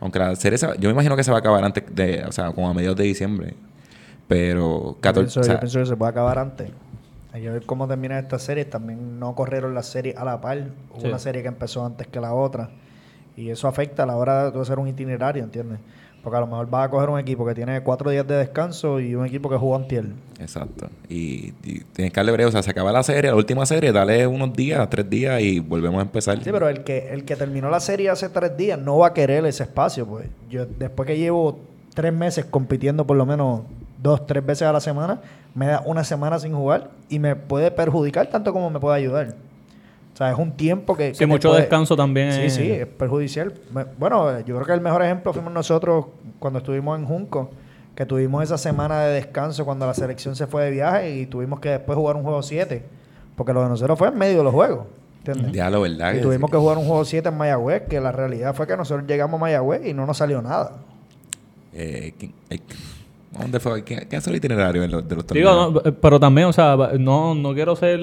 [0.00, 2.30] Aunque la serie, se yo me imagino que se va a acabar antes de, o
[2.30, 3.54] sea, como a mediados de diciembre.
[4.28, 6.70] Pero, Yo 14, pienso, o sea, yo pienso que se puede acabar antes.
[7.32, 8.64] Hay que ver cómo termina esta serie.
[8.64, 10.68] También no corrieron las series a la par.
[10.92, 11.08] Hubo Sí.
[11.08, 12.70] una serie que empezó antes que la otra.
[13.36, 15.80] Y eso afecta a la hora de hacer un itinerario, ¿entiendes?
[16.22, 19.00] Porque a lo mejor vas a coger un equipo que tiene cuatro días de descanso
[19.00, 20.06] y un equipo que jugó antier.
[20.40, 20.90] Exacto.
[21.08, 22.48] Y, y tienes que darle breve.
[22.48, 25.60] O sea, se acaba la serie, la última serie, dale unos días, tres días y
[25.60, 26.42] volvemos a empezar.
[26.42, 29.14] Sí, pero el que, el que terminó la serie hace tres días no va a
[29.14, 30.26] querer ese espacio, pues.
[30.50, 31.60] Yo, después que llevo
[31.94, 33.62] tres meses compitiendo por lo menos
[34.02, 35.20] dos, tres veces a la semana,
[35.54, 39.34] me da una semana sin jugar y me puede perjudicar tanto como me puede ayudar.
[40.18, 41.12] O sea, es un tiempo que...
[41.14, 42.32] Sí, que mucho puede- descanso también.
[42.32, 43.54] Sí, es- sí, es perjudicial.
[43.98, 46.06] Bueno, yo creo que el mejor ejemplo fuimos nosotros
[46.40, 47.50] cuando estuvimos en Junco,
[47.94, 51.60] que tuvimos esa semana de descanso cuando la selección se fue de viaje y tuvimos
[51.60, 52.82] que después jugar un juego 7,
[53.36, 54.86] porque lo de nosotros fue en medio de los juegos.
[55.24, 55.52] ¿entiendes?
[55.52, 56.12] Ya lo verdad.
[56.12, 56.52] Y que tuvimos sí.
[56.52, 59.40] que jugar un juego 7 en Mayagüez, que la realidad fue que nosotros llegamos a
[59.40, 60.72] Mayagüez y no nos salió nada.
[61.72, 62.58] Eh, ¿quién- eh,
[63.38, 63.84] ¿Dónde fue?
[63.84, 65.84] ¿Quién, quién hace el itinerario de los, de los Digo, torneos?
[65.84, 68.00] no, pero también, o sea, no, no quiero ser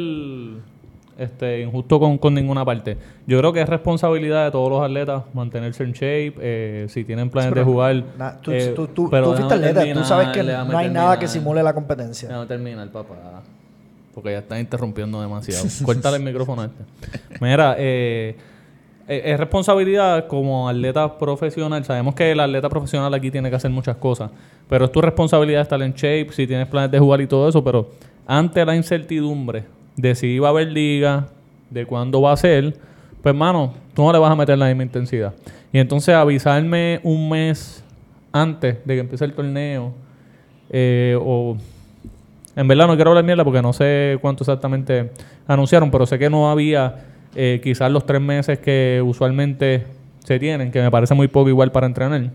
[1.18, 2.98] este, injusto con, con ninguna parte.
[3.26, 7.30] Yo creo que es responsabilidad de todos los atletas mantenerse en shape, eh, si tienen
[7.30, 8.04] planes de jugar.
[8.18, 10.90] na- tú, eh, tú- tú- pero tú fuiste atleta, tú sabes que terminar, no hay
[10.90, 11.30] nada que terminar.
[11.30, 12.28] simule la competencia.
[12.28, 13.16] Déjame terminar, papá.
[14.14, 15.66] Porque ya están interrumpiendo demasiado.
[15.86, 16.84] Córtale el micrófono a este.
[17.42, 18.36] Mira, eh,
[19.08, 21.84] eh, es responsabilidad como atleta profesional.
[21.86, 24.32] Sabemos que el atleta profesional aquí tiene que hacer muchas cosas.
[24.70, 27.64] Pero es tu responsabilidad estar en shape, si tienes planes de jugar y todo eso.
[27.64, 27.90] Pero
[28.26, 29.64] ante la incertidumbre
[29.96, 31.28] de si va a haber liga,
[31.70, 32.74] de cuándo va a ser,
[33.22, 35.34] pues hermano, tú no le vas a meter la misma intensidad.
[35.72, 37.84] Y entonces avisarme un mes
[38.32, 39.94] antes de que empiece el torneo,
[40.70, 41.58] eh, o
[42.56, 45.12] en verdad no quiero hablar mierda porque no sé cuánto exactamente
[45.48, 47.06] anunciaron, pero sé que no había
[47.36, 49.86] eh, quizás los tres meses que usualmente
[50.20, 52.30] se tienen, que me parece muy poco igual para entrenar.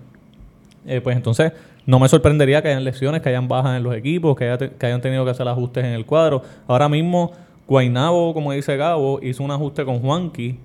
[0.86, 1.52] Eh, pues entonces
[1.86, 4.86] no me sorprendería que hayan lesiones, que hayan bajas en los equipos, que, haya que
[4.86, 6.42] hayan tenido que hacer ajustes en el cuadro.
[6.66, 7.32] Ahora mismo,
[7.70, 10.58] Guainabo, como dice Gabo, hizo un ajuste con Juanqui,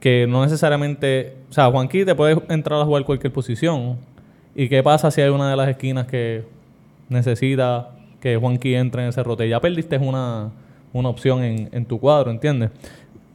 [0.00, 1.34] que no necesariamente...
[1.50, 3.96] O sea, Juanqui te puede entrar a jugar cualquier posición.
[4.54, 6.44] ¿Y qué pasa si hay una de las esquinas que
[7.08, 9.48] necesita que Juanqui entre en ese rote?
[9.48, 10.50] Ya perdiste una,
[10.92, 12.70] una opción en, en tu cuadro, ¿entiendes?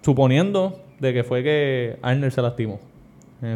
[0.02, 2.80] Suponiendo de que fue que Arner se lastimó.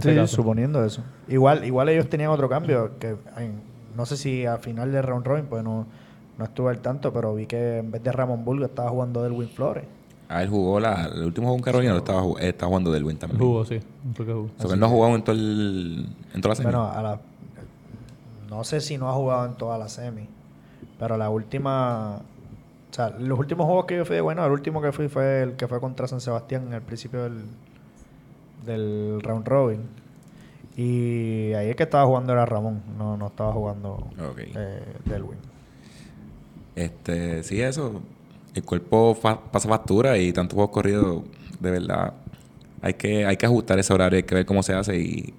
[0.01, 0.35] Sí, caso.
[0.35, 1.01] suponiendo eso.
[1.29, 3.61] Igual, igual ellos tenían otro cambio, que en-
[3.95, 5.85] no sé si al final del round robin, pues no,
[6.37, 9.49] no estuve al tanto, pero vi que en vez de Ramón Bulgo estaba jugando Delwin
[9.49, 9.85] Flores.
[10.29, 12.91] Ah, él jugó la, el último juego en Carolina, lo estaba, jug- eh, estaba jugando
[12.91, 13.39] del Win también.
[13.39, 13.79] Jugó, sí.
[14.17, 14.41] Jugó.
[14.41, 16.71] O sea, que él no ha jugado en todo el, en toda la serie.
[16.71, 17.19] Bueno, a la,
[18.49, 20.27] no sé si no ha jugado en toda la semi,
[20.99, 24.91] pero la última, o sea, los últimos juegos que yo fui, bueno, el último que
[24.91, 27.43] fui fue el que fue contra San Sebastián en el principio del,
[28.65, 29.81] del round robin.
[30.75, 34.07] Y ahí es que estaba jugando era Ramón, no, no estaba jugando
[34.55, 35.37] eh, Delwin.
[36.77, 38.01] Este, sí, eso.
[38.53, 41.23] El cuerpo fa- pasa factura y tantos juegos corridos,
[41.59, 42.13] de verdad.
[42.81, 45.33] Hay que, hay que ajustar ese horario, hay que ver cómo se hace y,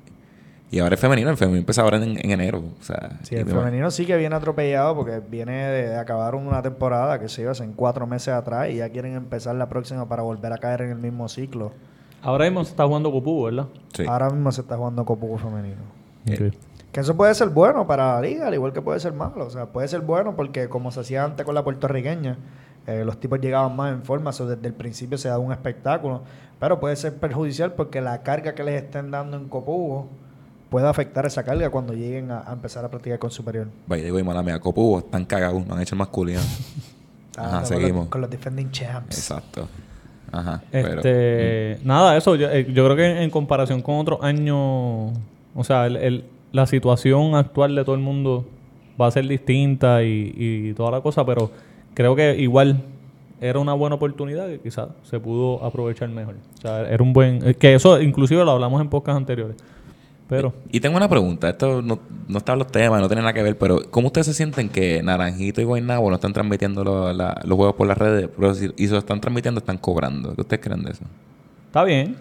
[0.70, 2.62] y ahora es femenino, el femenino empieza ahora en, en enero.
[2.80, 6.34] O sea, Sí, el me- femenino sí que viene atropellado porque viene de, de acabar
[6.34, 10.08] una temporada que se iba hace cuatro meses atrás y ya quieren empezar la próxima
[10.08, 11.72] para volver a caer en el mismo ciclo.
[12.20, 13.66] Ahora mismo se está jugando Cupú, ¿verdad?
[13.94, 14.04] sí.
[14.06, 15.82] Ahora mismo se está jugando Copuco femenino.
[16.26, 16.50] Eh,
[16.98, 19.46] Que eso puede ser bueno para la liga, al igual que puede ser malo.
[19.46, 22.36] O sea, puede ser bueno porque como se hacía antes con la puertorriqueña,
[22.88, 26.22] eh, los tipos llegaban más en forma, so, desde el principio se da un espectáculo.
[26.58, 30.08] Pero puede ser perjudicial porque la carga que les estén dando en Copugo
[30.70, 33.68] puede afectar esa carga cuando lleguen a, a empezar a practicar con superior.
[33.86, 36.40] Vaya, digo, y mala mía, Copubo, están cagados, no han hecho el masculino.
[37.36, 37.94] Ajá, con seguimos.
[38.00, 39.16] Los, con los defending champs.
[39.16, 39.68] Exacto.
[40.32, 40.62] Ajá.
[40.72, 45.12] Pero, Este, nada, eso yo, eh, yo creo que en, en comparación con otros años,
[45.54, 48.46] o sea, el, el- la situación actual de todo el mundo
[49.00, 51.50] va a ser distinta y, y toda la cosa, pero
[51.94, 52.80] creo que igual
[53.40, 56.34] era una buena oportunidad que quizás se pudo aprovechar mejor.
[56.58, 57.46] O sea, era un buen...
[57.48, 59.56] eh, Que eso inclusive lo hablamos en podcasts anteriores.
[60.28, 60.52] Pero...
[60.70, 61.48] Y tengo una pregunta.
[61.48, 64.26] Esto no, no está en los temas, no tiene nada que ver, pero ¿cómo ustedes
[64.26, 67.96] se sienten que Naranjito y Guaynabo no están transmitiendo lo- la- los juegos por las
[67.96, 68.28] redes?
[68.36, 70.34] Pero si, y si lo están transmitiendo, están cobrando.
[70.34, 71.04] ¿Qué ustedes creen de eso?
[71.68, 72.16] Está bien.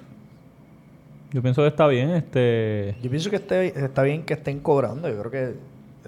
[1.32, 2.10] Yo pienso que está bien.
[2.12, 2.96] Este...
[3.02, 5.10] Yo pienso que esté, está bien que estén cobrando.
[5.10, 5.56] Yo creo que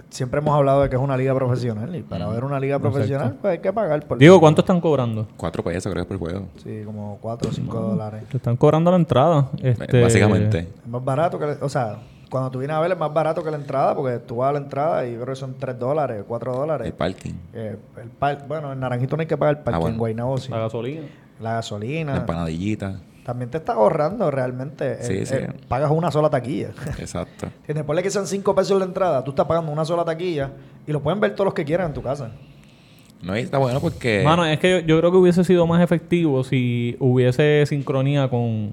[0.09, 3.35] siempre hemos hablado de que es una liga profesional y para ver una liga profesional
[3.41, 5.27] pues hay que pagar por Digo, ¿cuánto están cobrando?
[5.35, 6.45] Cuatro pesos, creo que por juego.
[6.63, 8.23] Sí, como 4 o 5 dólares.
[8.31, 9.49] Te están cobrando la entrada.
[9.61, 10.01] Este...
[10.01, 10.59] Básicamente.
[10.59, 11.47] Es más barato que...
[11.47, 11.97] la- o sea,
[12.29, 14.53] cuando tú vienes a ver es más barato que la entrada porque tú vas a
[14.53, 16.87] la entrada y yo creo que son 3 dólares, 4 dólares.
[16.87, 17.33] El parking.
[17.53, 19.95] Eh, el par- bueno, en Naranjito no hay que pagar el Ah, bueno.
[19.95, 20.49] en Guaynabo sí.
[20.49, 21.01] La gasolina.
[21.41, 22.15] La La gasolina.
[22.15, 22.99] empanadillita.
[23.29, 25.03] También te estás ahorrando realmente.
[25.03, 25.35] Sí, Eh, sí.
[25.35, 26.69] eh, pagas una sola taquilla.
[26.97, 27.45] Exacto.
[27.59, 27.85] ¿Entiendes?
[27.85, 30.49] Ponle que sean 5 pesos la entrada, tú estás pagando una sola taquilla
[30.87, 32.31] y lo pueden ver todos los que quieran en tu casa.
[33.21, 34.23] No, y está bueno porque...
[34.23, 38.71] Mano, es que yo, yo creo que hubiese sido más efectivo si hubiese sincronía con,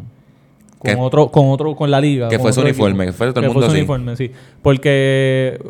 [0.78, 2.28] con Que- otro, con otro, con la liga.
[2.28, 3.12] que fuese uniforme, equipo.
[3.12, 3.78] que fuese todo el Que mundo fuese así.
[3.80, 4.30] uniforme, sí.
[4.62, 5.60] Porque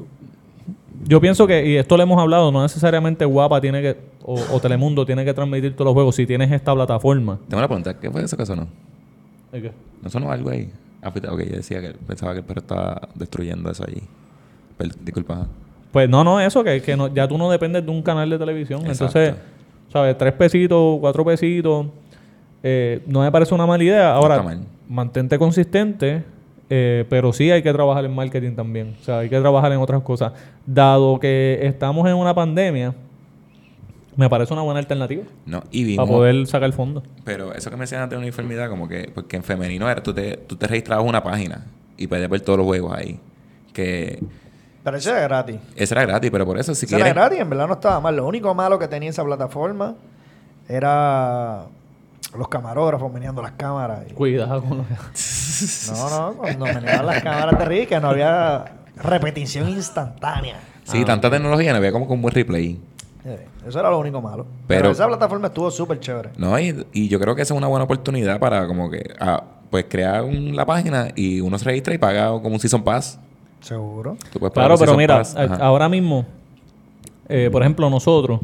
[1.07, 4.61] yo pienso que, y esto lo hemos hablado, no necesariamente Guapa tiene que, o, o
[4.61, 7.38] Telemundo tiene que transmitir todos los juegos si tienes esta plataforma.
[7.49, 7.99] Tengo una pregunta.
[7.99, 8.66] ¿Qué fue eso que sonó?
[9.53, 9.73] ¿De qué?
[10.03, 10.71] ¿No sonó algo ahí?
[11.03, 14.03] Ah, ok, yo decía que pensaba que el perro estaba destruyendo eso allí.
[14.77, 15.35] Per- disculpa.
[15.35, 15.47] ajá.
[15.92, 18.38] Pues no, no, eso, que, que no, ya tú no dependes de un canal de
[18.38, 18.81] televisión.
[18.87, 19.19] Exacto.
[19.19, 19.35] Entonces,
[19.92, 20.19] ¿sabes?
[20.19, 21.87] Tres pesitos, cuatro pesitos.
[22.62, 24.12] eh, no me parece una mala idea.
[24.12, 24.45] Ahora,
[24.88, 26.25] mantente consistente,
[26.69, 28.97] eh, pero sí hay que trabajar en marketing también.
[29.01, 30.33] O sea, hay que trabajar en otras cosas.
[30.67, 32.95] Dado que estamos en una pandemia,
[34.17, 36.09] me parece una buena alternativa No, y para vimos...
[36.09, 37.05] poder sacar fondos.
[37.25, 39.11] Pero eso que mencionas de uniformidad, como que...
[39.15, 40.03] Porque en femenino era...
[40.03, 41.67] Tú te, tú te registrabas una página
[41.99, 43.21] y podías ver todos los juegos ahí.
[43.73, 44.23] Que...
[44.83, 45.57] Pero eso era gratis.
[45.75, 47.15] Eso era gratis, pero por eso si Eso era quieres...
[47.15, 48.17] gratis, en verdad no estaba mal.
[48.17, 49.97] Lo único malo que tenía esa plataforma
[50.69, 51.67] era
[52.37, 54.01] los camarógrafos meneando las cámaras.
[54.11, 54.95] y- Cuidado con lo que...
[55.93, 58.65] No, no, cuando meneaban las cámaras de Rick, que no había
[58.97, 60.57] repetición instantánea.
[60.85, 62.79] Sí, tanta tecnología, no había como que un buen replay.
[63.25, 64.45] Eh, Eso era lo único malo.
[64.67, 66.31] Pero- Pero, esa plataforma estuvo súper chévere.
[66.37, 69.15] No, y, y yo creo que esa es una buena oportunidad para como que...
[69.19, 72.85] ah, pues crear un- la página y uno se registra y paga como un Season
[72.85, 73.19] Pass.
[73.61, 74.17] Seguro.
[74.53, 75.35] Claro, pero mira, Pass.
[75.37, 75.57] Ajá.
[75.57, 76.25] ahora mismo,
[77.29, 78.41] eh, por ejemplo, nosotros,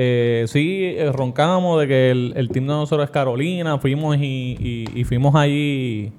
[0.00, 4.56] eh, sí eh, roncamos de que el, el team de nosotros es Carolina, fuimos y,
[4.94, 6.12] y- y fuimos allí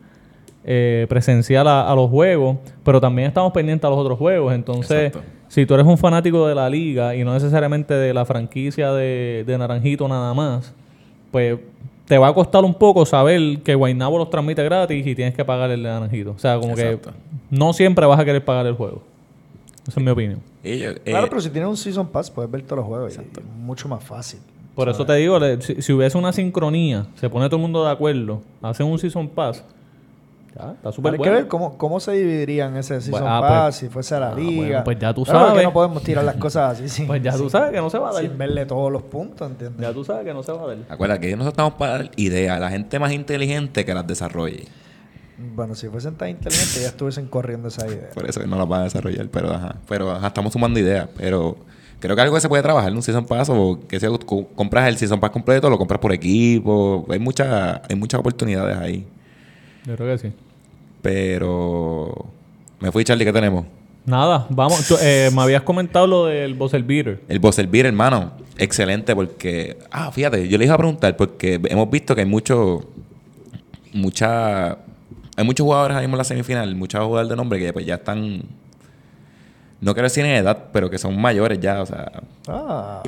[0.65, 4.53] eh, presencial a, a los juegos, pero también estamos pendientes a los otros juegos.
[4.53, 5.29] Entonces, Exacto.
[5.47, 9.45] si tú eres un fanático de la liga y no necesariamente de la franquicia de,
[9.47, 10.73] de Naranjito nada más,
[11.31, 11.57] pues
[12.05, 15.45] te va a costar un poco saber que Guaynabo los transmite gratis y tienes que
[15.45, 16.31] pagar el de Naranjito.
[16.31, 17.11] O sea, como Exacto.
[17.11, 17.15] que
[17.55, 19.01] no siempre vas a querer pagar el juego.
[19.87, 20.39] Esa es mi opinión.
[20.63, 23.15] Y yo- eh, Claro, pero si tienes un Season Pass, puedes ver todos los juegos.
[23.15, 24.39] y es mucho más fácil.
[24.75, 27.83] Por eso te digo, le- si, si hubiese una sincronía, se pone todo el mundo
[27.85, 29.63] de acuerdo, hacen un Season Pass,
[30.57, 31.23] ya, está súper Pero hay bueno.
[31.23, 34.29] que ver cómo, cómo se dividirían ese Season ah, Pass, pues- si fuese a la
[34.31, 34.65] ah, liga.
[34.67, 35.63] bueno, pues ya tú Claro, sabes.
[35.63, 37.97] no podemos tirar las cosas así sin, Pues ya tú sin- sabes que no se
[37.99, 38.21] va a dar.
[38.23, 39.79] sin verle todos los puntos, ¿entiendes?
[39.81, 40.77] Ya tú sabes que no se va a dar.
[40.89, 44.65] Acuérdate que nosotros estamos para dar ideas la gente más inteligente que las desarrolle.
[45.55, 48.09] Bueno, si fuesen tan inteligentes, ya estuviesen corriendo esa idea.
[48.13, 49.75] Por eso que no la van a desarrollar, pero ajá.
[49.87, 51.07] Pero ajá, estamos sumando ideas.
[51.17, 51.57] Pero
[51.99, 54.47] creo que algo que se puede trabajar en un Season Pass o que sea, co-
[54.55, 57.05] compras el Season Pass completo, lo compras por equipo.
[57.09, 59.07] Hay, mucha, hay muchas oportunidades ahí.
[59.85, 60.33] Yo creo que sí.
[61.01, 62.25] Pero
[62.79, 63.65] me fui, Charlie, ¿qué tenemos?
[64.05, 64.87] Nada, vamos.
[64.87, 67.21] tú, eh, me habías comentado lo del buzzer beater.
[67.27, 69.77] El Buzzer Beater, hermano, excelente porque...
[69.91, 72.89] Ah, fíjate, yo le iba a preguntar porque hemos visto que hay mucho...
[73.93, 74.77] Mucha...
[75.39, 77.95] Hay muchos jugadores ahora mismo en la semifinal, muchos jugadores de nombre que pues ya
[77.95, 78.41] están...
[79.81, 82.11] No quiero decir en edad, pero que son mayores ya, o sea...
[82.47, 83.01] Ah,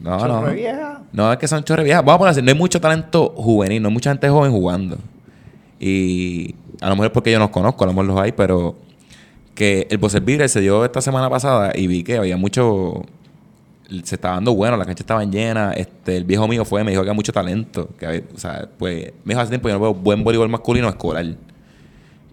[0.00, 0.52] No, chorre no.
[0.52, 1.00] vieja.
[1.12, 2.04] No es que son chorre viejas.
[2.04, 4.98] Vamos a poner así, no hay mucho talento juvenil, no hay mucha gente joven jugando.
[5.78, 8.32] Y a lo mejor es porque yo no los conozco, a lo mejor los hay,
[8.32, 8.74] pero
[9.54, 13.04] que el Buzzer Beater se dio esta semana pasada y vi que había mucho
[14.02, 17.02] se estaba dando bueno, las canchas estaban llenas, este el viejo mío fue, me dijo
[17.04, 19.80] que había mucho talento, que había- o sea, pues me dijo hace tiempo yo no
[19.80, 21.24] veo buen voleibol masculino escolar.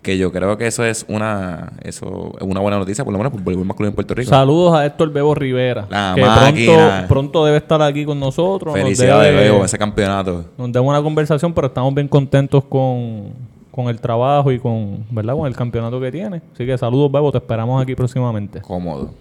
[0.04, 3.32] Que yo creo que eso es una eso es una buena noticia, por lo menos
[3.32, 4.30] por el voleibol masculino en Puerto Rico.
[4.30, 5.88] Saludos a Héctor Bebo Rivera.
[5.90, 8.74] La que pronto, pronto debe estar aquí con nosotros.
[8.76, 10.44] nos Felicidades, debe- Bebo, ese campeonato.
[10.58, 13.30] Nos demos una conversación, pero estamos bien contentos con,
[13.72, 15.36] con el trabajo y con, ¿verdad?
[15.36, 16.42] con el campeonato que tiene.
[16.54, 18.60] Así que saludos, Bebo, te esperamos aquí próximamente.
[18.62, 19.12] cómodo.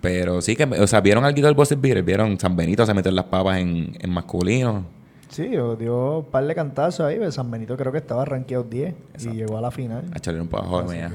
[0.00, 3.24] Pero sí que, o sea, vieron algo del Beater, vieron San Benito se metió las
[3.26, 4.84] papas en, en masculino.
[5.28, 7.18] Sí, dio- dio un par de cantazos ahí.
[7.18, 9.34] pero San Benito creo que estaba rankeado 10 Exacto.
[9.34, 10.04] y llegó a la final.
[10.14, 11.12] A echarle un poco de mía.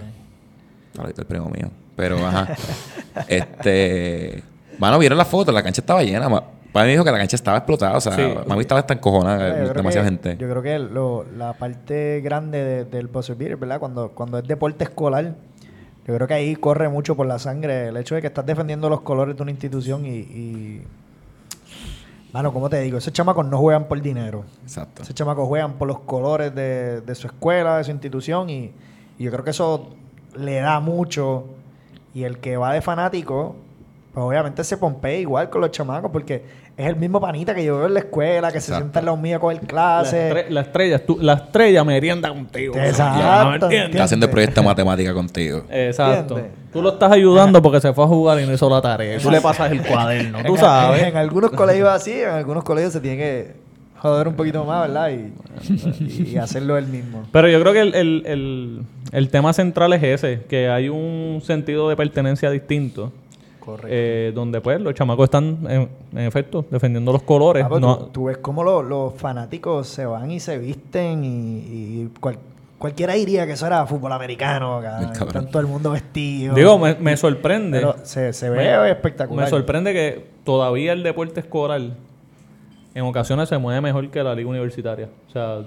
[0.98, 1.70] Ahorita el primo mío.
[1.96, 2.48] Pero, ajá.
[3.28, 4.44] este.
[4.80, 6.28] Mano, vieron las fotos, la cancha estaba llena.
[6.72, 7.98] Para mí dijo que la cancha estaba explotada.
[7.98, 8.24] O sea, Sí.
[8.48, 10.38] mami estaba hasta encojonada, Yo creo demasiada que- gente.
[10.38, 13.80] Yo creo que lo- la parte grande de- del buzzer beater, ¿verdad?
[13.80, 15.36] Cuando, cuando es deporte escolar,
[16.08, 18.90] yo creo que ahí corre mucho por la sangre el hecho de que estás defendiendo
[18.90, 20.10] los colores de una institución y...
[20.20, 20.82] y...
[22.34, 22.98] Mano, ¿cómo te digo?
[22.98, 24.46] Esos chamacos no juegan por dinero.
[24.64, 25.04] Exacto.
[25.04, 28.72] Esos chamacos juegan por los colores de, de su escuela, de su institución y,
[29.18, 29.90] y yo creo que eso
[30.36, 31.46] le da mucho.
[32.14, 33.56] Y el que va de fanático,
[34.14, 36.44] pues obviamente se pompea igual con los chamacos porque
[36.76, 39.16] es el mismo panita que yo veo en la escuela, que se sienta en la
[39.16, 40.34] mío a coger La, clases.
[40.34, 42.76] estre- la estrella, tú- la estrella merienda contigo.
[42.76, 43.70] Exacto.
[43.70, 45.64] Está haciendo el proyecto de matemática contigo.
[45.70, 46.38] Exacto.
[46.38, 46.60] ¿Entiendes?
[46.74, 49.18] Tú lo estás ayudando porque se fue a jugar y no hizo la tarea.
[49.20, 51.04] Tú le pasas el cuaderno, tú En- sabes.
[51.04, 53.52] En, algunos colegios así, en algunos colegios se tiene que
[54.00, 55.10] joder un poquito más, ¿verdad?
[55.12, 55.34] Y,
[56.04, 57.24] y- y hacerlo él mismo.
[57.32, 58.82] Pero yo creo que el, el- el-
[59.12, 63.12] el tema central es ese, que hay un sentido de pertenencia distinto.
[63.88, 67.64] Eh, donde pues los chamacos están en, en efecto defendiendo los colores.
[67.64, 71.24] Ah, pues No- tú, tú ves cómo lo- los fanáticos se van y se visten
[71.24, 72.40] y, y cual-
[72.78, 75.12] cualquiera diría que eso era fútbol americano, cabrón.
[75.28, 76.56] están todo el mundo vestido.
[76.56, 77.80] digo, me, me sorprende.
[77.80, 79.46] pero se, se ve espectacular.
[79.46, 81.82] Me sorprende que todavía el deporte escolar
[82.94, 85.08] en ocasiones se mueve mejor que la liga universitaria.
[85.30, 85.60] O sea,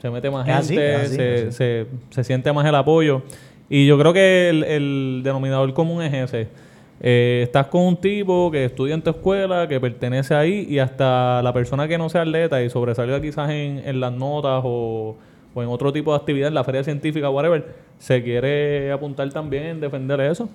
[0.00, 1.52] se mete más Es gente, así, se, así.
[1.52, 3.22] se- se siente más el apoyo.
[3.68, 6.48] Y yo creo que el, el denominador común es ese.
[7.02, 11.42] Eh, estás con un tipo que estudia en tu escuela, que pertenece ahí, y hasta
[11.42, 15.16] la persona que no sea atleta y sobresalga quizás en, en las notas o,
[15.54, 19.64] o en otro tipo de actividad, en la feria científica, whatever, se quiere apuntar también
[19.64, 20.48] en defender eso.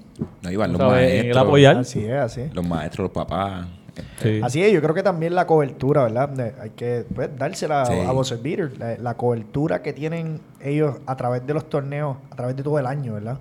[0.43, 1.03] No iban los ¿Sabes?
[1.11, 1.47] En el maestros.
[1.47, 1.77] apoyar.
[1.77, 2.53] Así es, así es.
[2.55, 3.65] Los maestros, los papás.
[4.21, 4.41] Sí.
[4.43, 6.53] Así es, yo creo que también la cobertura, ¿verdad?
[6.61, 7.93] Hay que pues, dársela a- Sí.
[8.05, 12.35] a Buzzer Beater, la, la cobertura que tienen ellos a través de los torneos, a
[12.35, 13.37] través de todo el año, ¿verdad?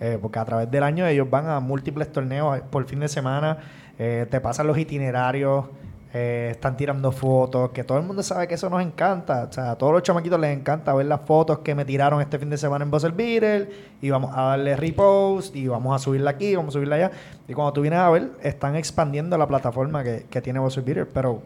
[0.00, 3.58] Eh, porque a través del año ellos van a múltiples torneos por fin de semana,
[3.98, 5.64] eh, te pasan los itinerarios,
[6.12, 9.48] eh, están tirando fotos, que todo el mundo sabe que eso nos encanta.
[9.50, 12.38] O sea, a todos los chamaquitos les encanta ver las fotos que me tiraron este
[12.38, 13.70] fin de semana en Buzzer Beater
[14.00, 17.10] y vamos a darle repost y vamos a subirla aquí, vamos a subirla allá.
[17.48, 21.08] Y cuando tú vienes a ver, están expandiendo la plataforma que, que tiene Buzzer Beater,
[21.08, 21.42] pero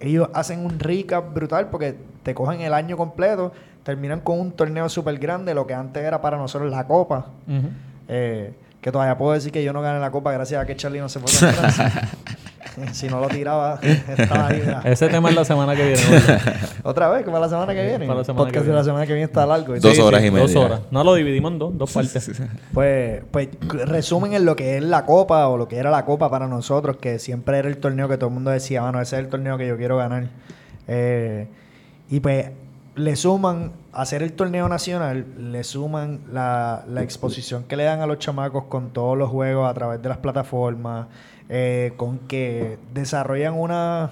[0.00, 3.52] ellos hacen un recap brutal porque te cogen el año completo,
[3.82, 7.26] terminan con un torneo súper grande, lo que antes era para nosotros la copa.
[7.46, 7.68] Ujú.
[8.08, 11.00] Eh, que todavía puedo decir que yo no gané la copa gracias a que Charlie
[11.00, 12.10] no se fue con Francia.
[12.92, 13.78] si no lo tiraba,
[14.18, 14.60] estaba ahí.
[14.60, 14.82] mira.
[14.84, 16.02] Ese tema es la semana que viene.
[16.82, 18.06] Otra vez, que para la semana que viene.
[18.06, 18.84] Para la semana podcast que de la viene.
[18.84, 19.74] semana que viene está largo.
[19.78, 20.60] Dos horas y Dos media.
[20.60, 20.80] horas.
[20.90, 22.30] No lo dividimos en dos, dos partes.
[22.74, 23.48] Pues, pues
[23.86, 26.98] resumen en lo que es la copa o lo que era la copa para nosotros,
[26.98, 29.56] que siempre era el torneo que todo el mundo decía, bueno, ese es el torneo
[29.56, 30.26] que yo quiero ganar.
[30.88, 31.46] Eh,
[32.10, 32.50] y pues
[32.96, 38.06] le suman, hacer el torneo nacional, le suman la, la exposición que le dan a
[38.06, 41.06] los chamacos con todos los juegos a través de las plataformas,
[41.48, 44.10] eh, con que desarrollan una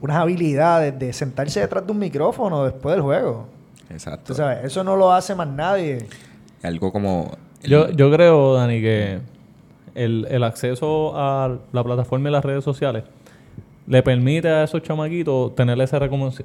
[0.00, 3.46] unas habilidades de sentarse detrás de un micrófono después del juego.
[3.88, 4.34] Exacto.
[4.34, 6.06] Sabes, eso no lo hace más nadie.
[6.62, 7.30] Algo como.
[7.62, 9.20] el- Yo, yo creo, Dani, que
[9.94, 13.04] el, el acceso a la plataforma y las redes sociales
[13.86, 15.98] le permite a esos chamaquitos tener ese,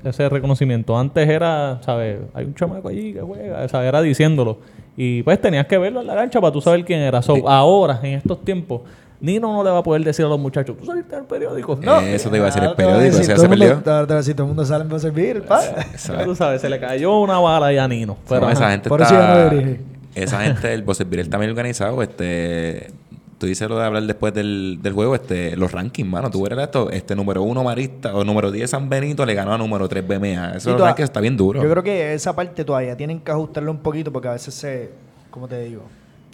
[0.04, 0.98] ese reconocimiento.
[0.98, 2.20] Antes era, ¿sabes?
[2.34, 3.88] Hay un chamaco allí que juega, ¿sabes?
[3.90, 4.58] Era diciéndolo.
[4.96, 7.22] Y pues tenías que verlo en la cancha para tú saber quién era.
[7.22, 8.82] So, ahora, en estos tiempos,
[9.20, 11.78] Nino no le va a poder decir a los muchachos, tú saliste del periódico.
[11.82, 12.00] No.
[12.00, 13.66] Eso te iba a decir el Ahora te voy a periódico, todo se el mundo-
[14.14, 15.62] a decir, todo el mundo sale en servir, pa.
[16.08, 18.18] Ya tú sabes, se le cayó una bala ahí a Nino.
[18.28, 19.44] Pero, No, esa gente Por eso ya está...
[19.44, 19.82] no dirige.
[20.16, 20.84] esa gente del
[21.22, 22.02] está bien organizado.
[22.02, 22.92] Este...
[23.38, 26.32] Tú dices lo de hablar después del, del juego, este, los rankings, mano.
[26.32, 29.58] Tú eres esto, este número uno Marista o número 10 San Benito le ganó a
[29.60, 30.56] número 3 BMA.
[30.56, 31.62] Eso los rankings está bien duro.
[31.62, 34.90] Yo creo que esa parte todavía tienen que ajustarlo un poquito porque a veces se,
[35.30, 35.84] ¿cómo te digo?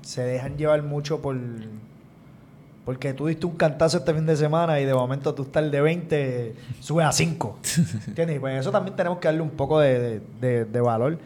[0.01, 1.35] Se dejan llevar mucho por...
[2.85, 5.79] Porque tú diste un cantazo este fin de semana y de momento tú estás de
[5.81, 7.59] 20, sube a 5.
[8.07, 8.39] ¿Entiendes?
[8.41, 11.17] Pues eso también tenemos que darle un poco de, de- de- de valor.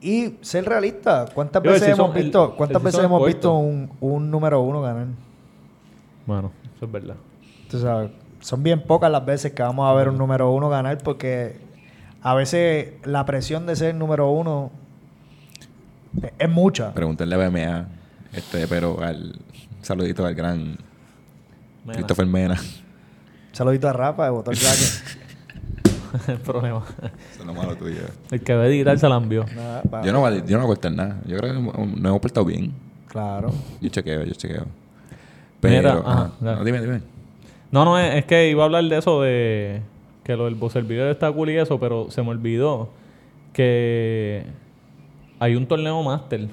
[0.00, 1.26] Y ser realista.
[1.34, 4.82] ¿Cuántas Yo, veces hemos el- visto, cuántas el veces hemos visto un, un número uno
[4.82, 5.06] ganar?
[6.26, 7.16] Bueno, eso es verdad.
[7.70, 10.98] Tú sabes, son bien pocas las veces que vamos a ver un número uno ganar
[10.98, 11.56] porque
[12.22, 14.70] a veces la presión de ser número uno
[16.22, 16.92] es, es mucha.
[16.92, 17.88] Pregúntenle a BMA,
[18.32, 19.36] este, pero al
[19.82, 20.76] saludito al gran
[21.84, 21.92] Mena.
[21.94, 22.56] Christopher Mena.
[23.52, 25.25] Saludito a Rafa de Botón Jacket.
[26.28, 26.82] el problema.
[27.32, 28.00] Eso es lo malo tuyo.
[28.30, 29.44] El que ve tirar se la envió.
[29.54, 31.20] Nada, Yo no, voy a- yo no voy a cortar nada.
[31.26, 32.72] Yo creo que nos hemos portado bien.
[33.08, 33.50] Claro.
[33.80, 34.66] Yo chequeo, yo chequeo.
[35.60, 36.10] Pero, Mira, ajá.
[36.12, 36.58] ajá, dale.
[36.58, 37.00] No, dime, dime.
[37.70, 39.80] No, no, es, es que iba a hablar de eso de
[40.24, 42.90] que lo del servidor está cool y eso, pero se me olvidó
[43.52, 44.44] que
[45.38, 46.48] hay un torneo máster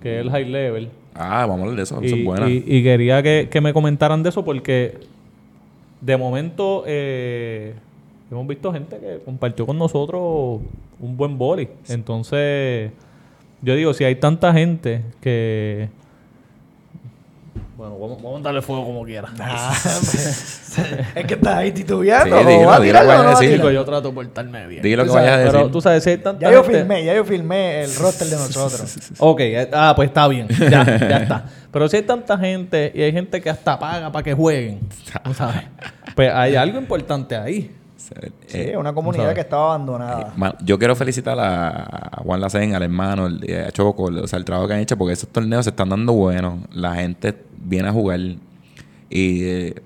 [0.00, 0.90] que es el high level.
[1.14, 2.00] Ah, vamos a hablar de eso.
[2.02, 2.48] Eso Y, es buena.
[2.48, 4.98] y- y quería que, que me comentaran de eso porque
[6.00, 7.74] de momento eh,
[8.34, 10.60] hemos visto gente que compartió con nosotros
[11.00, 11.68] un buen boli.
[11.88, 12.90] Entonces,
[13.60, 15.88] yo digo, si hay tanta gente que...
[17.76, 19.28] Bueno, vamos, vamos a darle fuego como quiera.
[19.40, 19.74] Ah,
[21.16, 22.38] es que estás ahí titubeando.
[22.38, 23.56] Sí, ¿o dilo, va a dilo tirar lo o que no vayas va a decir.
[23.58, 23.72] tirar?
[23.72, 24.82] yo trato de portarme bien.
[24.82, 25.52] Di lo que vayas a decir.
[25.52, 28.28] Pero tú sabes, si hay tanta Ya yo gente- filmé, ya yo filmé el roster
[28.28, 28.96] de nosotros.
[29.18, 31.44] Ok, eh, ah, pues está bien, ya, ya está.
[31.72, 34.80] Pero si hay tanta gente y hay gente que hasta paga para que jueguen,
[35.24, 35.62] ¿tú ¿sabes?
[36.14, 37.70] Pues hay algo importante ahí.
[38.46, 39.34] Sí, Eh, una comunidad ¿sabes?
[39.36, 40.32] que estaba abandonada.
[40.36, 44.44] Man, yo quiero felicitar a Juan Lacen, al hermano, eh, a Choco, o sea, el
[44.44, 46.58] trabajo que han hecho, porque esos torneos se están dando buenos.
[46.72, 48.20] La gente viene a jugar.
[49.10, 49.82] Y eh,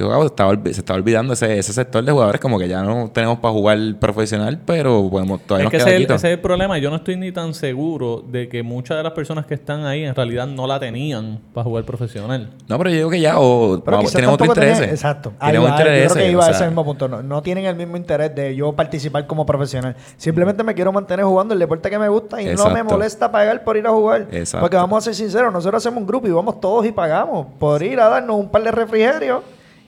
[0.00, 2.82] yo, wow, estaba olvi- se estaba olvidando ese, ese sector de jugadores, como que ya
[2.82, 6.02] no tenemos para jugar profesional, pero podemos, todavía Es que nos ese queda es, el,
[6.06, 6.14] quito.
[6.14, 6.78] ese es el problema.
[6.78, 10.04] Yo no estoy ni tan seguro de que muchas de las personas que están ahí
[10.04, 12.50] en realidad no la tenían para jugar profesional.
[12.68, 14.80] No, pero yo digo que ya o vamos, tenemos otro interés.
[14.80, 15.32] Exacto.
[15.40, 17.08] Tenemos va, yo intereses, creo que iba o a ese mismo punto.
[17.08, 19.96] No, no tienen el mismo interés de yo participar como profesional.
[20.16, 23.62] Simplemente me quiero mantener jugando el deporte que me gusta y no me molesta pagar
[23.64, 24.26] por ir a jugar.
[24.30, 24.62] Exacto.
[24.64, 27.82] Porque vamos a ser sinceros, nosotros hacemos un grupo y vamos todos y pagamos por
[27.82, 29.40] ir a darnos un par de refrigerios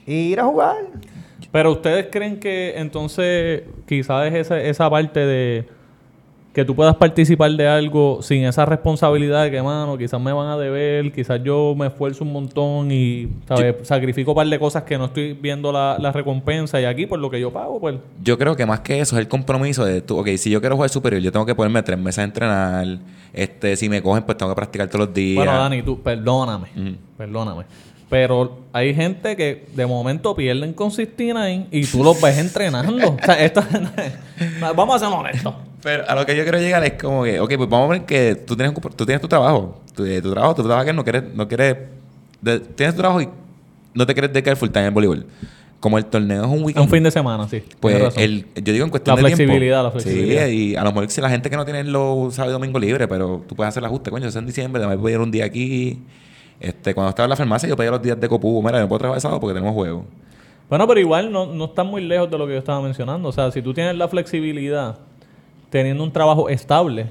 [0.06, 0.76] y ir a jugar.
[1.50, 5.66] Pero ustedes creen que entonces quizás es esa, esa parte de
[6.52, 10.48] que tú puedas participar de algo sin esa responsabilidad de que, mano, quizás me van
[10.48, 13.76] a deber, quizás yo me esfuerzo un montón y, ¿sabes?
[13.82, 17.18] Sacrifico un par de cosas que no estoy viendo la, la recompensa y aquí por
[17.18, 17.96] lo que yo pago, pues...
[18.22, 20.76] Yo creo que más que eso es el compromiso de tú, ok, si yo quiero
[20.76, 22.86] jugar superior, yo tengo que ponerme tres meses a entrenar.
[23.32, 25.36] Este, si me cogen, pues tengo que practicar todos los días.
[25.36, 26.68] Bueno, Dani, tú, perdóname,
[27.16, 27.64] perdóname.
[28.12, 33.08] Pero hay gente que de momento pierden con 69 y tú los ves entrenando.
[33.08, 33.62] o sea, esto,
[34.76, 35.54] vamos a ser honestos.
[35.82, 38.02] Pero a lo que yo quiero llegar es como que, ok, pues vamos a ver
[38.04, 39.80] que tú tienes, tú tienes tu trabajo.
[39.96, 41.74] Tu, eh, tu trabajo, tu trabajo que no quieres, no quieres,
[42.42, 43.28] de- tienes tu trabajo y
[43.94, 45.26] no te quieres dedicar full time en voleibol.
[45.80, 46.84] Como el torneo es un weekend.
[46.84, 47.62] Un fin de semana, sí.
[47.80, 49.36] Pues el, yo digo en cuestión La de tiempo.
[49.52, 50.46] flexibilidad, la flexibilidad.
[50.48, 52.78] Sí, y a lo mejor si la gente que no tiene los sábado y domingo
[52.78, 55.14] libre, pero tú puedes hacer el ajuste, coño, eso es en diciembre, me voy a
[55.14, 55.98] ir un día aquí.
[56.60, 58.98] Este, cuando estaba en la farmacia yo pedía los días de copu, mira, no puedo
[59.00, 60.04] trabajar sábado porque tenemos juego.
[60.68, 63.28] Bueno, pero igual no, no están muy lejos de lo que yo estaba mencionando.
[63.28, 64.96] O sea, si tú tienes la flexibilidad,
[65.70, 67.06] teniendo un trabajo estable,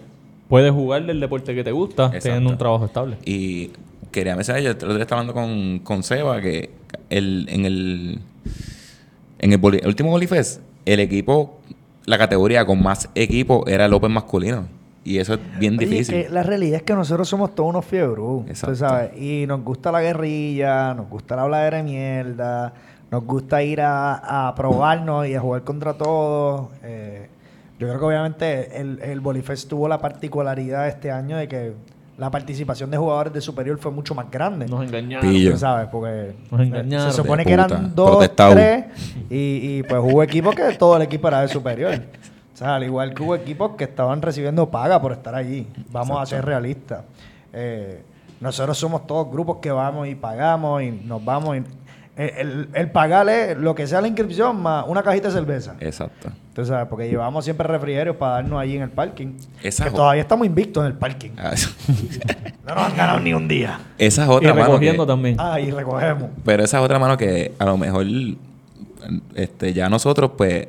[0.48, 2.24] puedes jugar del deporte que te gusta, Exacto.
[2.24, 3.18] teniendo un trabajo estable.
[3.26, 3.70] Y
[4.12, 6.72] quería mencionar, yo el otro día estaba hablando con, con Seba que
[7.10, 8.20] el, en el
[9.40, 11.60] en el, boli- el último Bolifest, el equipo,
[12.06, 14.66] la categoría con más equipo era el Open masculino.
[15.04, 16.24] Y eso es bien Oye, difícil.
[16.26, 18.74] que la realidad es que nosotros somos todos unos fiebros, Exacto.
[18.74, 22.74] tú sabes, y nos gusta la guerrilla, nos gusta la habladera de mierda,
[23.10, 26.68] nos gusta ir a, a probarnos y a jugar contra todos.
[26.84, 27.28] eh,
[27.80, 31.74] yo creo que obviamente el, el Bolifest tuvo la particularidad este año de que
[32.20, 34.68] la participación de jugadores de superior fue mucho más grande.
[34.68, 35.58] Nos engañaron.
[35.58, 37.12] Sabes, porque Nos engañaron.
[37.12, 38.54] se supone que eran dos, Protestado.
[38.54, 38.86] tres,
[39.32, 42.00] y, y pues hubo equipos que todo el equipo era de superior.
[42.62, 45.68] Sea, al igual que hubo equipos que estaban recibiendo paga por estar allí.
[45.92, 47.02] Vamos a ser realistas.
[47.54, 48.04] Eh,
[48.40, 51.58] nosotros somos todos grupos que vamos y pagamos y nos vamos.
[51.58, 51.64] Y
[52.18, 55.76] el, el, el pagarle lo que sea la inscripción más una cajita de cerveza.
[55.80, 56.30] Exacto.
[56.54, 59.38] Tú sabes, porque llevamos siempre refrigerios para darnos allí en el parking.
[59.64, 61.32] Esa que todavía estamos invictos en el parking.
[61.40, 61.54] Ah,
[62.68, 63.80] No nos han ganado ni un día.
[63.98, 64.66] Esa es Y otra mano.
[64.68, 65.36] recogiendo que- también.
[65.40, 66.30] Ah, y recogemos.
[66.46, 68.06] Pero esa es otra mano que a lo mejor
[69.36, 70.68] este, ya nosotros, pues,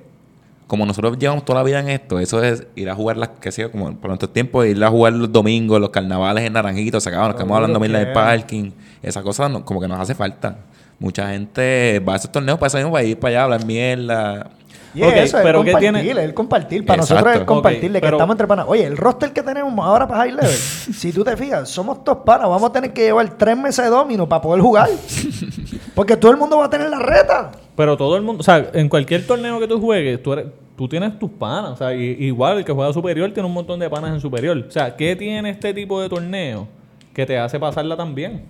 [0.72, 3.52] como nosotros llevamos toda la vida en esto, eso es ir a jugar las, qué
[3.52, 6.98] sé yo, como por nuestro tiempo, ir a jugar los domingos, los carnavales en Naranjito,
[6.98, 8.70] se acaban, nos quedamos hablando mil del que- parking,
[9.02, 10.56] esa cosa no- como que nos hace falta.
[10.98, 13.66] Mucha gente va a esos torneos para eso mismo, para ir para allá a hablar
[13.66, 14.50] mierda.
[14.94, 16.10] Y eso, es pero ¿qué compartir, tiene?
[16.10, 16.86] es el compartir.
[16.86, 17.14] Para Exacto.
[17.16, 18.64] nosotros es compartir, Ok, de que pero- estamos entre panas.
[18.66, 20.48] Oye, el roster que tenemos ahora para High Level,
[20.96, 22.48] si tú te fijas, somos todos panas.
[22.48, 24.88] Vamos a tener que llevar tres meses de domino para poder jugar.
[25.94, 27.50] Porque todo el mundo va a tener la reta.
[27.76, 30.46] Pero todo el mundo, o sea, en cualquier torneo que tú juegues, tú, eres-
[30.76, 31.70] tú tienes tus panas.
[31.72, 34.64] O sea, y- igual el que juega superior tiene un montón de panas en superior.
[34.68, 36.68] O sea, ¿qué tiene este tipo de torneo
[37.14, 38.42] que te hace pasarla tan bien?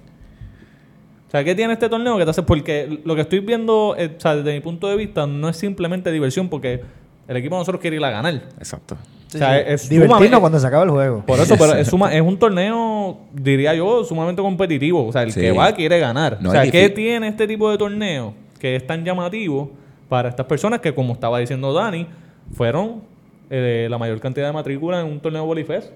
[1.29, 2.43] O sea, ¿qué tiene este torneo que te hace?
[2.43, 5.57] Porque lo que estoy viendo, eh, o sea, desde mi punto de vista, no es
[5.57, 6.83] simplemente diversión, porque
[7.27, 8.35] el equipo de nosotros quiere ir a ganar.
[8.59, 8.97] Exacto.
[9.35, 11.25] O sea, es sumamente- cuando se acaba el juego.
[11.25, 15.07] Por eso, pero es, suma- es un torneo, diría yo, sumamente competitivo.
[15.07, 15.41] O sea, el Sí.
[15.41, 16.37] que va quiere ganar.
[16.43, 19.73] No o sea, ¿qué tiene este tipo de torneo que es tan llamativo
[20.09, 22.07] para estas personas que, como estaba diciendo Dani,
[22.55, 23.03] fueron
[23.51, 25.91] eh, la mayor cantidad de matrícula en un torneo Bolifest?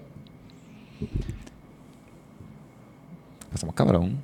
[3.52, 4.16] Pasamos cabrón.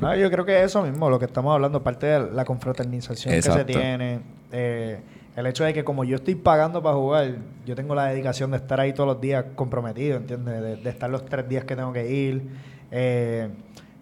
[0.00, 3.42] No, yo creo que eso mismo, lo que estamos hablando, parte de la confraternización que
[3.42, 4.18] se tiene.
[4.50, 4.98] eh,
[5.36, 8.56] el hecho de que como yo estoy pagando para jugar, yo tengo la dedicación de
[8.56, 10.60] estar ahí todos los días comprometido, ¿entiendes?
[10.60, 12.42] De, de estar los tres días que tengo que ir.
[12.90, 13.48] Eh,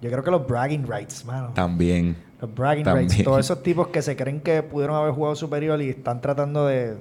[0.01, 1.51] yo creo que los bragging rights, mano.
[1.55, 2.17] También.
[2.47, 3.09] Los bragging También.
[3.09, 3.25] rights.
[3.25, 6.95] Todos esos tipos que se creen que pudieron haber jugado superior y están tratando de...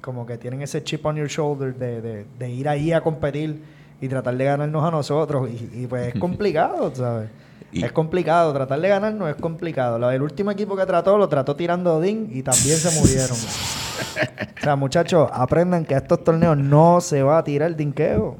[0.00, 3.60] Como que tienen ese chip on your shoulder de, de, de ir ahí a competir
[4.00, 5.48] y tratar de ganarnos a nosotros.
[5.50, 7.28] Y, y pues es complicado, ¿sabes?
[7.72, 8.52] Y- Es complicado.
[8.52, 10.10] Tratar de ganarnos es complicado.
[10.10, 13.32] El último equipo que trató, lo trató tirando Odín y también se murieron.
[13.32, 18.36] o sea, muchachos, aprendan que a estos torneos no se va a tirar dinqueo.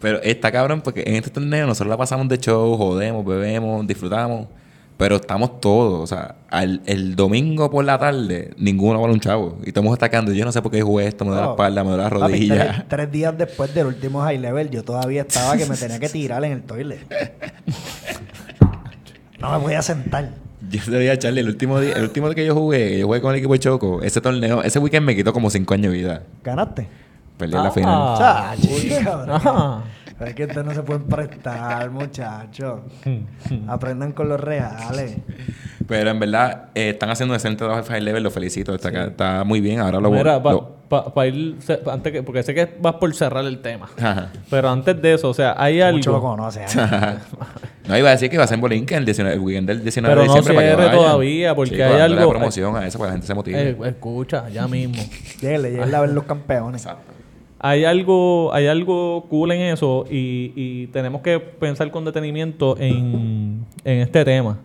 [0.00, 4.46] Pero está cabrón porque en este torneo nosotros la pasamos de show, jodemos, bebemos, disfrutamos.
[4.96, 6.00] Pero estamos todos.
[6.02, 9.58] O sea, al- el domingo por la tarde, ninguno vale un chavo.
[9.64, 10.32] Y estamos atacando.
[10.32, 11.52] Yo no sé por qué jugué esto, me duele la No.
[11.54, 12.64] espalda, me duele la Papi, rodilla.
[12.72, 16.08] tres, tres días después del último high level, yo todavía estaba que me tenía que
[16.08, 17.00] tirar en el toilet.
[19.40, 20.30] No me voy a sentar.
[20.70, 22.98] Yo te dije a Charlie, el último día, el último día que yo jugué, que
[23.00, 25.74] yo jugué con el equipo de Choco, ese torneo, ese weekend me quitó como 5
[25.74, 26.22] años de vida.
[26.44, 26.86] ¿Ganaste?
[27.36, 27.70] Perdí la Ah.
[28.56, 29.04] final.
[29.04, 29.30] Cabrón.
[29.30, 29.82] Ajá.
[30.26, 32.80] Es que ustedes no se pueden prestar, muchachos.
[33.68, 35.16] Aprendan con los reales.
[35.86, 38.74] Pero en verdad, eh, están haciendo un excelente trabajo en Fire Level, lo felicito.
[38.74, 39.80] Está, muy bien.
[39.80, 41.56] Ahora lo voy Mira, para ir,
[41.90, 43.88] antes que, porque sé que vas por cerrar el tema.
[43.98, 44.30] Ajá.
[44.50, 45.96] Pero antes de eso, o sea, hay algo...
[45.96, 46.64] Mucho lo conocen.
[46.64, 47.16] ¿eh?
[47.88, 49.82] no, iba a decir que va a ser en Bolinka el, 19 el weekend del
[49.82, 52.76] 19 Pero de no diciembre para que cierre todavía, porque Sí, hay algo- la promoción
[52.76, 53.70] a eso para que la gente se motive.
[53.70, 55.02] Eh, escucha, ya mismo.
[55.40, 56.82] Lléguenle, lléguenle a ver los campeones.
[56.82, 57.11] Exacto.
[57.62, 63.64] Hay algo, hay algo cool en eso y, y tenemos que pensar con detenimiento en,
[63.84, 64.58] en este tema.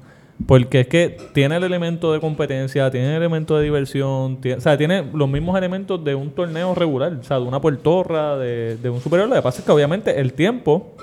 [0.45, 4.62] Porque es que tiene el elemento de competencia, tiene el elemento de diversión, tiene- o
[4.62, 8.78] sea, tiene los mismos elementos de un torneo regular, o sea, de una puertorra, de,
[8.78, 9.28] de un superior.
[9.30, 10.93] Lo que pasa es que obviamente el tiempo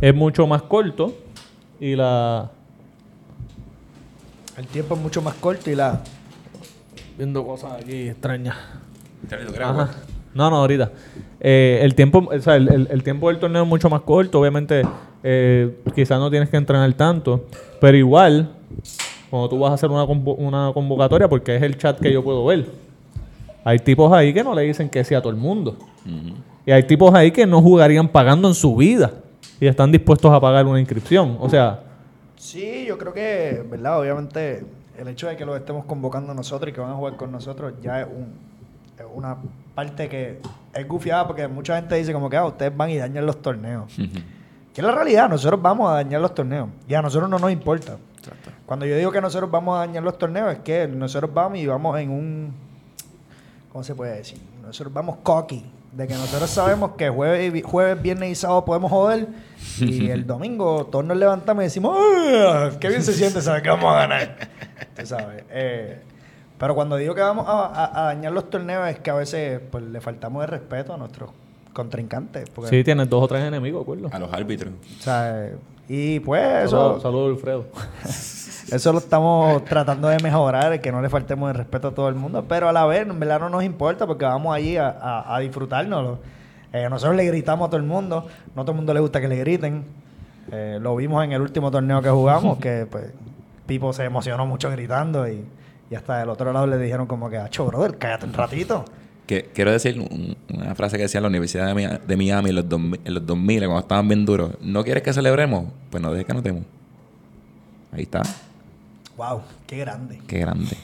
[0.00, 1.12] es mucho más corto
[1.80, 2.50] y la...
[4.56, 6.00] El tiempo es mucho más corto y la...
[7.16, 8.56] Viendo cosas aquí extrañas.
[9.28, 9.90] Charlie, ¿tú crees, Ajá.
[10.34, 10.90] No, no, ahorita.
[11.40, 14.40] Eh, el tiempo, o sea, el, el- el tiempo del torneo es mucho más corto.
[14.40, 14.82] Obviamente,
[15.22, 17.46] eh, quizás no tienes que entrenar tanto.
[17.80, 18.50] Pero igual,
[19.30, 22.22] cuando tú vas a hacer una, convo- una convocatoria, porque es el chat que yo
[22.22, 22.66] puedo ver,
[23.64, 25.76] hay tipos ahí que no le dicen que sí a todo el mundo.
[26.66, 29.12] Y hay tipos ahí que no jugarían pagando en su vida.
[29.60, 31.36] Y están dispuestos a pagar una inscripción.
[31.40, 31.80] O sea,
[32.36, 33.98] Sí, yo creo que, ¿verdad?
[34.00, 34.64] Obviamente,
[34.96, 37.72] el hecho de que los estemos convocando nosotros y que van a jugar con nosotros
[37.82, 38.26] ya es, un,
[38.96, 39.36] es una
[39.78, 40.40] parte que
[40.74, 43.96] es gufiada porque mucha gente dice como que ah, ustedes van y dañan los torneos.
[43.96, 44.08] Ujú.
[44.74, 47.52] Que es la realidad, nosotros vamos a dañar los torneos y a nosotros no nos
[47.52, 47.96] importa.
[48.18, 48.50] Exacto.
[48.66, 51.66] Cuando yo digo que nosotros vamos a dañar los torneos es que nosotros vamos y
[51.68, 52.52] vamos en un,
[53.70, 54.40] ¿cómo se puede decir?
[54.64, 59.28] Nosotros vamos cocky, de que nosotros sabemos que jueves, jueves viernes y sábado podemos joder
[59.78, 61.96] y el domingo todos nos levantamos y decimos.
[62.80, 64.36] ¡qué bien se siente saber que vamos a ganar!
[64.96, 65.44] Tú sabes.
[65.50, 66.02] eh,
[66.58, 69.60] pero cuando digo que vamos a, a- a dañar los torneos es que a veces
[69.70, 71.30] pues, le faltamos de respeto a nuestros
[71.72, 72.50] contrincantes.
[72.50, 74.08] Porque, sí tienes dos o tres enemigos, ¿acuerdo?
[74.12, 74.72] A los árbitros.
[74.98, 75.50] o sea,
[75.88, 76.76] y pues eso...
[77.00, 77.64] Saludos, saludos, Alfredo.
[78.70, 82.14] Eso lo estamos tratando de mejorar, que no le faltemos el respeto a todo el
[82.14, 85.34] mundo, pero a la vez, en verdad no nos importa porque vamos allí a, a,
[85.36, 86.18] a disfrutárnoslo.
[86.74, 89.22] Eh, nosotros le gritamos a todo el mundo, no a todo el mundo le gusta
[89.22, 89.84] que le griten.
[90.52, 93.06] Eh, lo vimos en el último torneo que jugamos, que pues
[93.64, 95.42] Pipo se emocionó mucho gritando y,
[95.90, 98.84] y hasta del otro lado le dijeron como que, acho, brother, cállate un ratito.
[99.26, 102.48] Que, quiero decir un- una frase que decía en la Universidad de Miami, de Miami
[102.50, 104.52] en, los 2000, en los 2000, cuando estaban bien duros.
[104.62, 105.66] ¿No quieres que celebremos?
[105.90, 106.62] Pues no dejes que anotemos.
[107.92, 108.22] Ahí está.
[109.16, 110.20] Wow, qué grande.
[110.26, 110.76] Qué grande.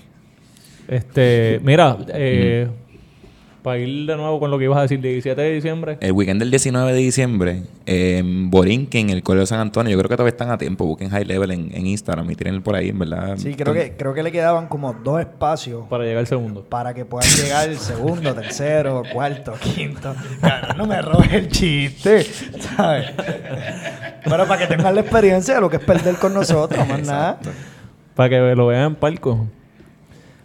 [0.88, 2.68] Este, mira, eh,
[3.64, 5.96] para ir de nuevo con lo que ibas a decir, 17 de diciembre.
[6.00, 9.96] El weekend del 19 de diciembre, eh, en Borinquen, en el Colegio San Antonio, yo
[9.96, 10.84] creo que todavía están a tiempo.
[10.84, 13.38] Busquen High Level en, en Instagram y tienen por ahí, en verdad.
[13.38, 16.62] Sí, creo que, creo que le quedaban como dos espacios Para llegar al segundo.
[16.62, 20.14] para que puedan llegar el segundo, tercero, cuarto, quinto.
[20.42, 23.12] Cabrón, no me robes el chiste, ¿sabes?
[24.24, 27.38] Pero para que tengan la experiencia de lo que es perder con nosotros, más nada.
[28.14, 29.46] Para que lo vean en palco.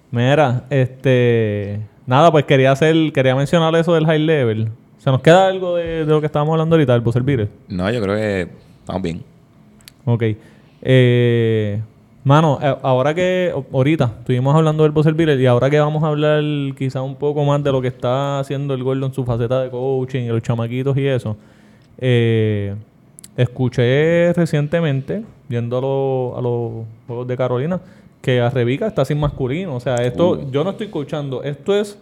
[0.09, 1.81] Mira, este.
[2.09, 4.69] Nada, pues quería hacer, quería mencionar eso del high level.
[4.97, 7.49] ¿Se nos queda algo de, de lo que estábamos hablando ahorita, del buzzer beater?
[7.67, 8.47] No, yo creo que
[8.79, 9.21] estamos bien.
[10.05, 10.23] Ok.
[10.81, 11.79] Eh,
[12.23, 16.07] mano, eh, ahora que ahorita estuvimos hablando del buzzer beater y ahora que vamos a
[16.07, 16.41] hablar
[16.75, 19.69] quizá un poco más de lo que está haciendo el Gordo en su faceta de
[19.69, 21.37] coaching y los chamaquitos y eso.
[21.99, 22.73] eh,
[23.37, 27.79] escuché recientemente, yendo a, los- a los Juegos de Carolina,
[28.21, 29.75] que Arrebica está sin masculino.
[29.75, 30.51] O sea, esto Uh.
[30.51, 31.43] yo no estoy escuchando.
[31.43, 31.97] Esto es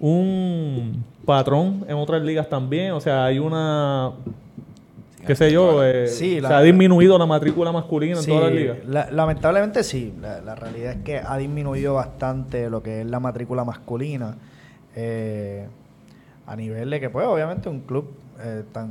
[0.00, 2.92] un patrón en otras ligas también.
[2.92, 4.12] O sea, hay una
[5.24, 8.52] qué sé yo, eh, Sí, la- se ha disminuido la matrícula masculina en todas las
[8.52, 8.78] ligas.
[8.88, 10.12] la- lamentablemente sí.
[10.20, 14.36] La, la realidad es que ha disminuido bastante lo que es la matrícula masculina.
[14.96, 15.66] eh,
[16.46, 18.10] a nivel de que, pues, obviamente, un club
[18.44, 18.90] eh, tan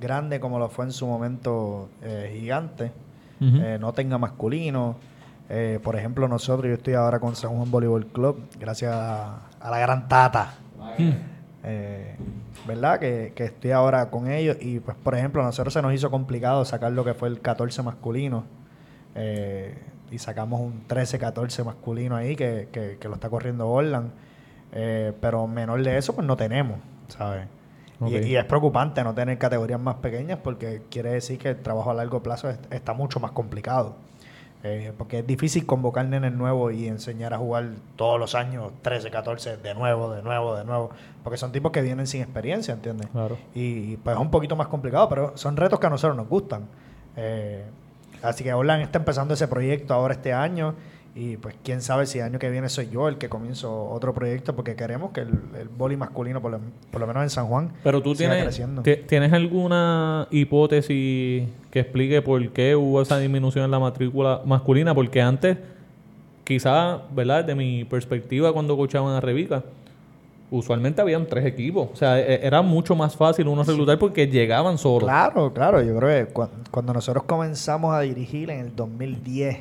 [0.00, 2.92] grande como lo fue en su momento eh, gigante,
[3.40, 4.96] eh, no tenga masculino.
[5.52, 9.70] Eh, por ejemplo, nosotros, yo estoy ahora con San Juan Voleibol Club, gracias a, a
[9.70, 10.54] la gran Tata.
[11.64, 12.16] Eh,
[12.66, 12.98] ¿Verdad?
[13.00, 16.10] Que, que estoy ahora con ellos y pues por ejemplo a nosotros se nos hizo
[16.10, 18.44] complicado sacar lo que fue el 14 masculino
[19.14, 19.74] eh,
[20.10, 24.10] y sacamos un 13-14 masculino ahí que, que- que lo está corriendo Orland
[24.72, 26.78] Eh, pero menor de eso pues no tenemos,
[27.08, 27.46] ¿sabes?
[28.08, 31.94] Y- es preocupante no tener categorías más pequeñas porque quiere decir que el trabajo a
[31.94, 33.96] largo plazo es- está mucho más complicado.
[34.62, 39.10] Eh, porque es difícil convocar nenes nuevos y enseñar a jugar todos los años 13,
[39.10, 40.90] 14, de nuevo, de nuevo, de nuevo.
[41.24, 43.08] Porque son tipos que vienen sin experiencia, ¿entiendes?
[43.10, 43.38] Claro.
[43.54, 46.28] Y, y, pues es un poquito más complicado, pero son retos que a nosotros nos
[46.28, 46.66] gustan.
[47.16, 47.64] Eh,
[48.22, 50.74] así que Orlan está empezando ese proyecto ahora este año.
[51.14, 54.14] Y pues quién sabe si el año que viene soy yo el que comienzo otro
[54.14, 56.60] proyecto porque queremos que el, el boli masculino, por lo,
[56.92, 62.22] por lo menos en San Juan, Pero tú siga tienes, ¿tienes alguna hipótesis que explique
[62.22, 64.94] por qué hubo esa disminución en la matrícula masculina?
[64.94, 65.58] Porque antes,
[66.44, 67.44] quizás, ¿verdad?
[67.44, 69.64] De mi perspectiva, cuando coachaban a Revica,
[70.50, 71.88] usualmente habían tres equipos.
[71.92, 75.04] O sea, e- era mucho más fácil uno reclutar porque llegaban solos.
[75.08, 75.82] Claro, claro.
[75.82, 79.58] Yo creo que cua- cuando nosotros comenzamos a dirigir en el 2010,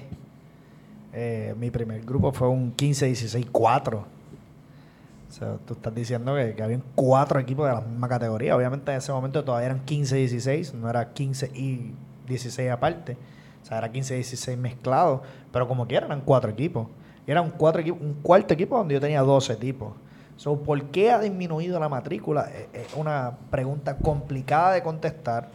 [1.22, 3.96] eh, mi primer grupo fue un 15-16-4.
[3.98, 8.56] O sea, tú estás diciendo que, que habían cuatro equipos de la misma categoría.
[8.56, 11.94] Obviamente en ese momento todavía eran 15-16, no era 15 y
[12.28, 13.18] 16 aparte.
[13.62, 15.22] O sea, era 15-16 mezclados.
[15.52, 16.88] Pero como quiera, eran cuatro equipos.
[17.28, 19.94] Y era un, cuatro equipo, un cuarto equipo donde yo tenía 12 tipos.
[20.38, 22.50] So, ¿Por qué ha disminuido la matrícula?
[22.50, 25.50] Eh, Es una pregunta complicada de contestar.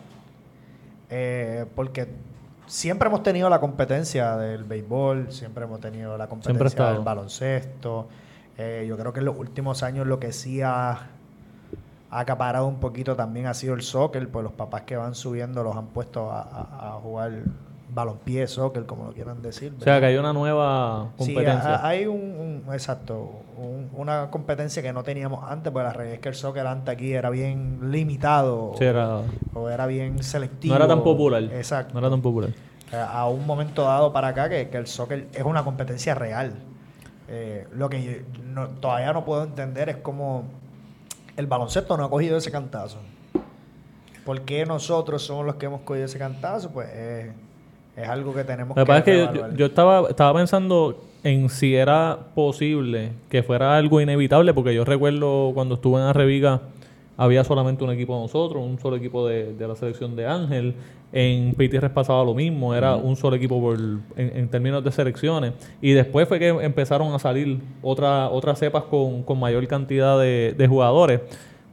[1.10, 2.06] eh, porque
[2.66, 6.58] siempre hemos tenido la competencia del béisbol, siempre hemos tenido la competencia
[6.94, 8.08] del baloncesto.
[8.58, 11.08] Eh, yo creo que en los últimos años lo que sí ha, ha
[12.10, 15.76] acaparado un poquito también ha sido el soccer, pues los papás que van subiendo los
[15.76, 17.32] han puesto a, a- a jugar
[17.94, 19.72] balompié, soccer, como lo quieran decir.
[19.80, 21.76] O sea, que hay una nueva Sí, competencia.
[21.76, 26.14] ha- hay un, un- exacto, un- una competencia que no teníamos antes, porque la realidad
[26.16, 29.20] es que el soccer antes aquí era bien limitado Sí, era-
[29.54, 30.74] o era bien selectivo.
[30.74, 31.42] no era tan popular.
[31.44, 31.94] Exacto.
[31.94, 32.50] No era tan popular.
[32.92, 36.52] Eh, a un momento dado para acá que, que el soccer es una competencia real.
[37.28, 38.12] Eh, lo que yo
[38.44, 40.44] no- todavía no puedo entender es cómo
[41.36, 42.98] el baloncesto no ha cogido ese cantazo.
[44.24, 46.70] ¿Por qué nosotros somos los que hemos cogido ese cantazo?
[46.70, 47.32] Pues eh,
[47.96, 51.74] es algo que tenemos Lo que pasa es que yo, estaba, estaba pensando en si
[51.74, 56.60] era posible que fuera algo inevitable, porque yo recuerdo cuando estuve en Arreviga
[57.16, 60.74] había solamente un equipo de nosotros, un solo equipo de, de la selección de Ángel.
[61.12, 65.52] En PTR pasaba lo mismo, era un solo equipo por, en, en términos de selecciones.
[65.80, 70.56] Y después fue que empezaron a salir otra, otras cepas con, con mayor cantidad de,
[70.58, 71.20] de jugadores.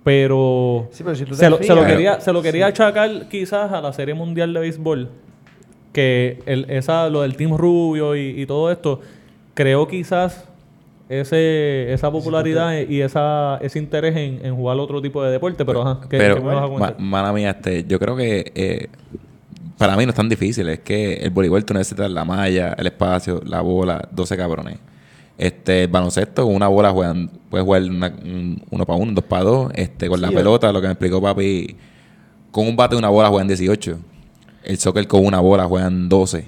[0.04, 3.28] Pero, Sí, pero si tú te se, lo, se lo quería, se lo quería achacar
[3.30, 5.10] quizás a la Serie Mundial de Béisbol
[5.94, 9.02] que el, esa, lo del Team Rubio y, y todo esto,
[9.54, 10.46] creo quizás
[11.10, 15.82] ese, esa popularidad y esa, ese interés en, en jugar otro tipo de deporte, pero
[15.82, 18.88] ajá, ¿qué, Pero, qué me vas a ma- mala mía, este, yo creo que eh,
[19.78, 20.70] para mí no es tan difícil.
[20.70, 24.78] Es que el voleibol tú necesitas la malla, el espacio, la bola, 12 cabrones.
[25.38, 29.24] Este, el baloncesto, con una bola juegan, puedes jugar una- un- uno para uno, dos
[29.26, 29.72] para dos.
[29.76, 31.76] Este, con la Sí, pelota, lo que me explicó papi,
[32.52, 33.98] con un bate y una bola juegan 18.
[34.64, 36.46] El soccer con una bola juegan 12.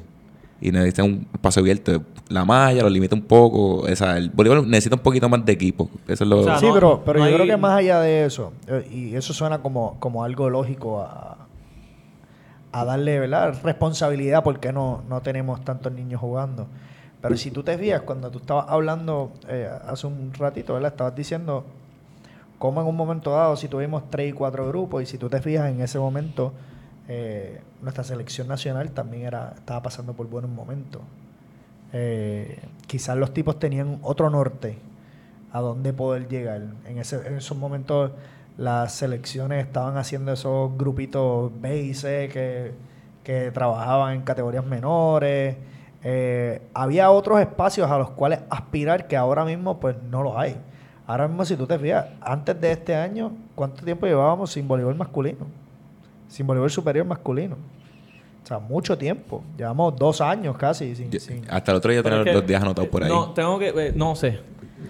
[0.62, 2.04] Y necesitan un espacio abierto.
[2.30, 3.78] La malla lo limita un poco.
[3.82, 5.90] O sea, el voleibol necesita un poquito más de equipo.
[6.08, 7.78] Eso es lo O sea, sí, no- pero, pero no yo hay- creo que más
[7.78, 11.38] allá de eso, eh, y eso suena como, como algo lógico a,
[12.72, 13.56] a darle ¿verdad?
[13.64, 16.68] responsabilidad porque no, no tenemos tantos niños jugando.
[17.22, 20.92] Pero si tú te fijas, cuando tú estabas hablando eh, hace un ratito, ¿verdad?
[20.92, 21.66] estabas diciendo
[22.60, 25.42] cómo en un momento dado, si tuvimos tres y cuatro grupos, y si tú te
[25.42, 26.52] fijas en ese momento,
[27.08, 31.02] eh, nuestra selección nacional también era estaba pasando por buenos momentos.
[31.92, 34.78] Eh, quizás los tipos tenían otro norte
[35.52, 36.62] a dónde poder llegar.
[36.86, 38.12] En, ese, en esos momentos
[38.58, 41.92] las selecciones estaban haciendo esos grupitos B
[42.32, 42.74] que,
[43.24, 45.58] que trabajaban en categorías menores.
[46.04, 50.56] Eh, había otros espacios a los cuales aspirar que ahora mismo pues no los hay.
[51.06, 54.96] Ahora mismo si tú te fijas, antes de este año, ¿cuánto tiempo llevábamos sin voleibol
[54.96, 55.63] masculino?
[56.34, 57.56] Sin voleibol superior masculino.
[58.44, 59.44] O sea, mucho tiempo.
[59.56, 61.12] Llevamos dos años casi sin...
[61.12, 63.10] Yo- sin- hasta el otro día tener los días anotados por ahí.
[63.10, 63.68] No, tengo que.
[63.70, 64.40] eh, no sé.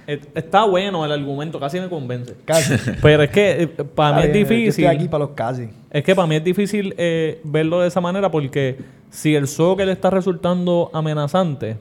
[0.07, 2.33] Eh, Está bueno el argumento, casi me convence.
[2.45, 2.75] Casi.
[3.01, 4.67] Pero es que para mí es Yo difícil.
[4.69, 5.69] estoy aquí para los casi.
[5.91, 8.77] Es que para mí es difícil eh, verlo de esa manera porque
[9.11, 11.77] si el soccer está resultando amenazante,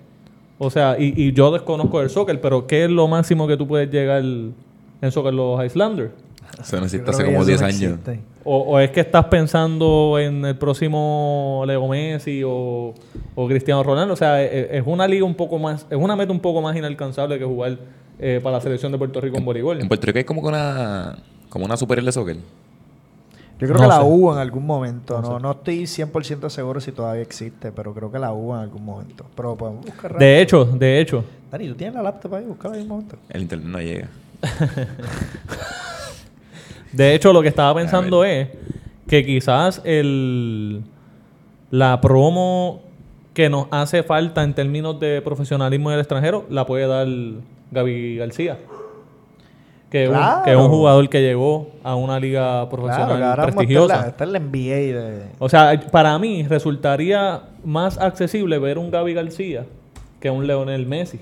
[0.58, 3.66] o sea, y, y yo desconozco el soccer, pero ¿qué es lo máximo que tú
[3.66, 4.54] puedes llegar en
[5.10, 6.10] soccer los Islanders?
[6.60, 7.80] Eso no Yo existe creo hace como eso 10 no años.
[7.82, 8.20] existe.
[8.44, 12.92] O, o es que estás pensando en el próximo Leo Messi o,
[13.36, 14.14] o Cristiano Ronaldo?
[14.14, 16.60] O sea, e- e- es, una liga un poco más, es una meta un poco
[16.60, 17.78] más inalcanzable que jugar
[18.18, 19.80] eh, para la selección de Puerto Rico en voleibol.
[19.80, 21.18] En Puerto Rico hay como que una,
[21.48, 22.36] como una superior de soccer.
[23.60, 24.02] Yo creo No que la sé.
[24.02, 25.20] hubo en algún momento.
[25.20, 25.42] No No, sé.
[25.42, 29.24] no estoy 100% seguro si todavía existe, pero creo que la hubo en algún momento.
[29.36, 30.28] Pero podemos buscar rápido.
[30.28, 32.44] De hecho, de hecho, Dani, ¿tú tienes la laptop ahí?
[32.44, 33.16] Búscala ahí un momento.
[33.28, 34.08] El internet no llega.
[36.92, 38.48] De hecho, lo que estaba pensando es
[39.08, 40.82] que quizás el
[41.70, 42.82] la promo
[43.34, 47.06] que nos hace falta en términos de profesionalismo en el extranjero la puede dar
[47.70, 48.58] Gaby García.
[49.90, 53.94] Que, es un- que es un jugador que llegó a una liga profesional Claro, prestigiosa.
[53.94, 55.22] Está en la, está en la NBA de...
[55.38, 59.64] O sea, para mí resultaría más accesible ver un Gaby García
[60.20, 61.20] que un Leonel Messi.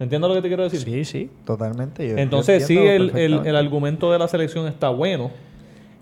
[0.00, 0.80] ¿Entiendes lo que te quiero decir?
[0.80, 2.06] Sí, sí, totalmente.
[2.06, 5.30] Yo- yo Entonces, sí, el, el, el argumento de la selección está bueno.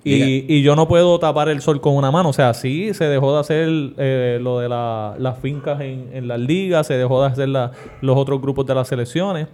[0.05, 2.29] Y, y yo no puedo tapar el sol con una mano.
[2.29, 6.29] O sea, sí, se dejó de hacer eh, lo de la- las fincas en, en
[6.29, 7.73] las ligas, se dejó de hacer la-
[8.03, 9.49] los otros grupos de las selecciones.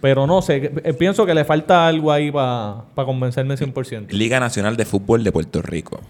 [0.00, 4.08] Pero no sé, eh, pienso que le falta algo ahí para convencerme 100%.
[4.10, 6.00] Liga Nacional de Fútbol de Puerto Rico.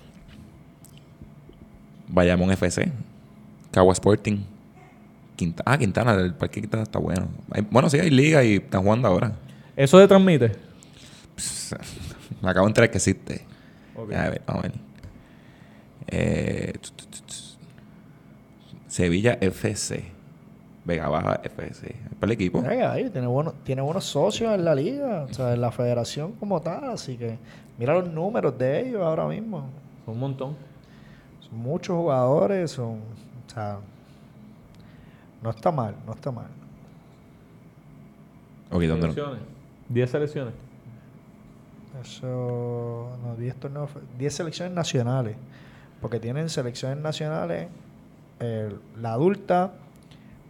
[2.09, 2.91] Bayamón FC.
[3.71, 4.39] Cagua Sporting.
[5.37, 7.29] Quinta- ah, Quintana, el Parque Quintana está bueno.
[7.51, 9.33] Hay- bueno, sí, hay liga y están jugando ahora.
[9.77, 10.53] ¿Eso se transmite?
[11.37, 11.77] Pss,
[12.43, 13.45] Me acabo de enterar que existe.
[13.95, 14.13] Ok.
[14.13, 14.73] A ver, vamos a ver.
[16.09, 16.73] Eh.
[18.89, 20.05] Sevilla FC.
[20.85, 21.95] Vega Baja FC.
[22.21, 22.63] Para el equipo.
[22.67, 26.61] Ahí, tiene, buenos, tiene buenos socios en la liga, o sea, en la federación como
[26.63, 27.37] tal, así que
[27.77, 29.69] mira los números de ellos ahora mismo.
[30.07, 30.57] Un montón.
[31.41, 33.79] Son muchos jugadores, son, o sea,
[35.43, 36.49] no está mal, no está mal.
[38.71, 39.13] Ok, ¿dónde no?
[39.13, 39.41] Selecciones.
[39.89, 40.55] 10 selecciones.
[42.03, 45.37] Eso, no, 10 torneos, 10 selecciones nacionales,
[46.01, 47.69] porque tienen selecciones nacionales,
[48.41, 49.73] eh, la adulta,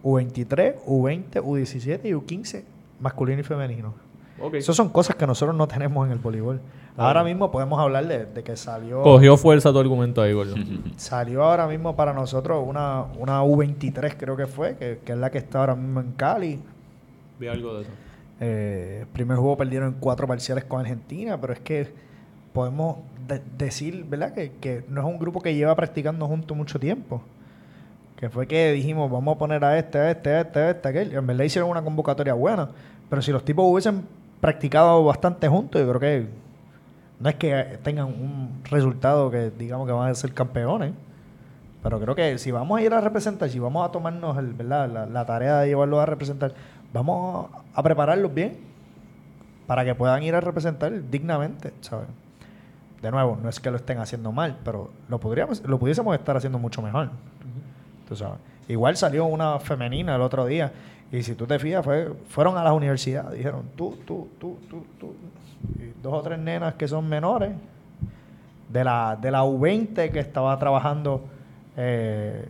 [0.02, 2.64] U23, U20, U17 y U15,
[3.00, 3.94] masculino y femenino.
[4.40, 4.54] Ok.
[4.54, 6.60] Esas son cosas que nosotros no tenemos en el voleibol.
[6.98, 10.54] Ahora mismo podemos hablar de, de que salió Cogió fuerza tu argumento ahí, gordo.
[10.96, 15.30] salió ahora mismo para nosotros una, una U23 creo que fue, que, que es la
[15.30, 16.58] que está ahora mismo en Cali.
[17.38, 17.90] Vi algo de eso.
[18.40, 21.92] Eh, el primer juego perdieron en cuatro parciales con Argentina, pero es que
[22.54, 22.96] podemos
[23.28, 24.32] de- decir, ¿verdad?
[24.32, 27.22] Que, que no es un grupo que lleva practicando juntos mucho tiempo.
[28.16, 30.88] Que fue que dijimos, vamos a poner a este, a este, a este, a este,
[30.88, 31.12] a aquel.
[31.12, 32.70] Y en verdad hicieron una convocatoria buena.
[33.10, 34.02] Pero si los tipos hubiesen
[34.40, 36.28] practicado bastante juntos, yo creo que
[37.18, 40.92] no es que tengan un resultado que digamos que van a ser campeones.
[41.82, 44.90] Pero creo que si vamos a ir a representar, si vamos a tomarnos el, ¿verdad?
[44.90, 46.52] La, la tarea de llevarlos a representar,
[46.92, 48.58] vamos a prepararlos bien
[49.66, 52.08] para que puedan ir a representar dignamente, ¿sabes?
[53.02, 56.36] De nuevo, no es que lo estén haciendo mal, pero lo podríamos, lo pudiésemos estar
[56.36, 57.10] haciendo mucho mejor.
[58.08, 58.38] Tú sabes.
[58.68, 60.72] Igual salió una femenina el otro día
[61.12, 64.84] y si tú te fijas, fue, fueron a las universidades, dijeron tú, tú, tú, tú,
[64.98, 65.14] tú.
[65.78, 67.52] Y dos o tres nenas que son menores
[68.68, 71.24] de la, de la U20 que estaba trabajando
[71.76, 72.44] eh,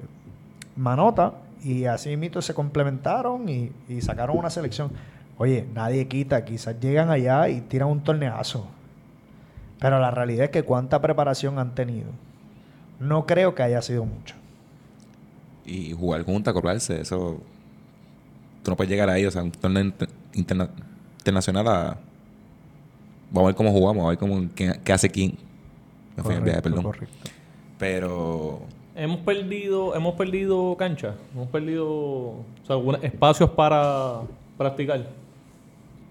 [0.76, 4.90] Manota y así mito se complementaron y, sacaron una selección.
[5.38, 8.66] Oye, nadie quita, quizás llegan allá y tiran un torneazo.
[9.80, 12.08] Pero la realidad es que cuánta preparación han tenido.
[13.00, 14.34] No creo que haya sido mucho.
[15.64, 17.40] Y jugar juntos, acordarse, eso.
[18.66, 20.70] Tú no puedes llegar ahí, o sea, un torneo inter- interna-
[21.20, 21.96] internacional a.
[23.30, 25.36] Vamos a ver cómo jugamos, a ver cómo, qué, qué hace quién.
[26.16, 26.92] Me fui en viaje, Correcto, perdón.
[26.92, 27.30] correcto.
[27.78, 28.60] Pero.
[28.96, 34.22] Hemos perdido, hemos perdido cancha, hemos perdido o sea, algunos espacios para
[34.58, 35.06] practicar.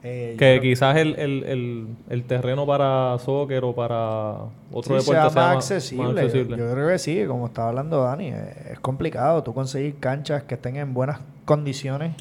[0.03, 4.35] Eh, Que quizás el, el, el, el terreno para soccer o para
[4.71, 6.03] otro Sí, deporte sea sea más más- accesible.
[6.13, 6.57] más accesible.
[6.57, 10.53] Yo creo que sí, como estaba hablando Dani, eh, es complicado tú conseguir canchas que
[10.55, 12.13] estén en buenas condiciones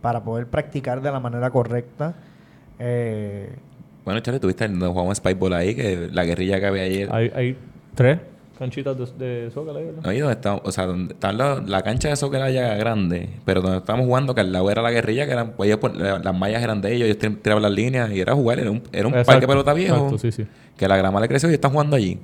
[0.00, 2.14] para poder practicar de la manera correcta.
[2.78, 3.50] Eh,
[4.04, 7.08] Bueno, Charlie, tuviste el donde jugamos Spikeball ahí, que la guerrilla que había ayer.
[7.12, 7.56] Hay, hay
[7.94, 8.18] tres
[8.58, 10.06] canchitas de, de soccer ahí, ¿verdad?
[10.06, 13.60] Ahí donde está, o sea, donde está la, la cancha de soccer allá grande, pero
[13.60, 15.78] donde estábamos jugando, que al lado era la guerrilla, que eran, pues, ellos
[16.24, 18.82] las mallas eran de ellos, ellos tir- tiraban las líneas y era jugar, era un,
[18.92, 20.46] era un Exacto, parque de pelota viejo, exacto, sí, sí.
[20.76, 22.18] que la grama le creció y están jugando allí,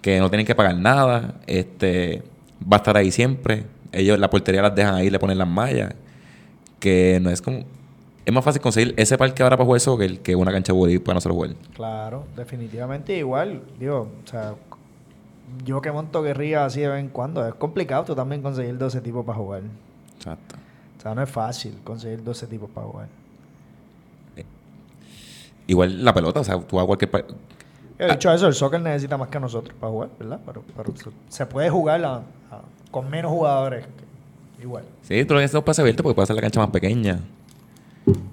[0.00, 2.22] que no tienen que pagar nada, este,
[2.62, 5.92] va a estar ahí siempre, ellos la portería las dejan ahí, le ponen las mallas,
[6.86, 7.64] que no es como,
[8.24, 11.02] es más fácil conseguir ese parque ahora para jugar soccer que una cancha de voleibol
[11.04, 11.50] para nosotros jugar.
[11.74, 13.62] claro, definitivamente igual.
[13.80, 14.54] Digo, o sea,
[15.64, 19.00] yo que monto guerrilla así de vez en cuando, es complicado tú también conseguir 12
[19.00, 19.62] tipos para jugar.
[20.16, 20.56] Exacto.
[20.98, 23.08] O sea, no es fácil conseguir 12 tipos para jugar.
[25.68, 27.10] Igual la pelota, o sea, tú a cualquier...
[27.98, 30.38] He dicho eso, el soccer necesita más que nosotros para jugar, ¿verdad?
[30.46, 32.22] Pero, pero se- se puede jugar a- a-
[32.90, 33.84] con menos jugadores.
[33.86, 34.05] que-
[34.66, 34.84] igual.
[35.02, 37.20] Sí, tú lo un pase abierto porque puede hacer la cancha más pequeña.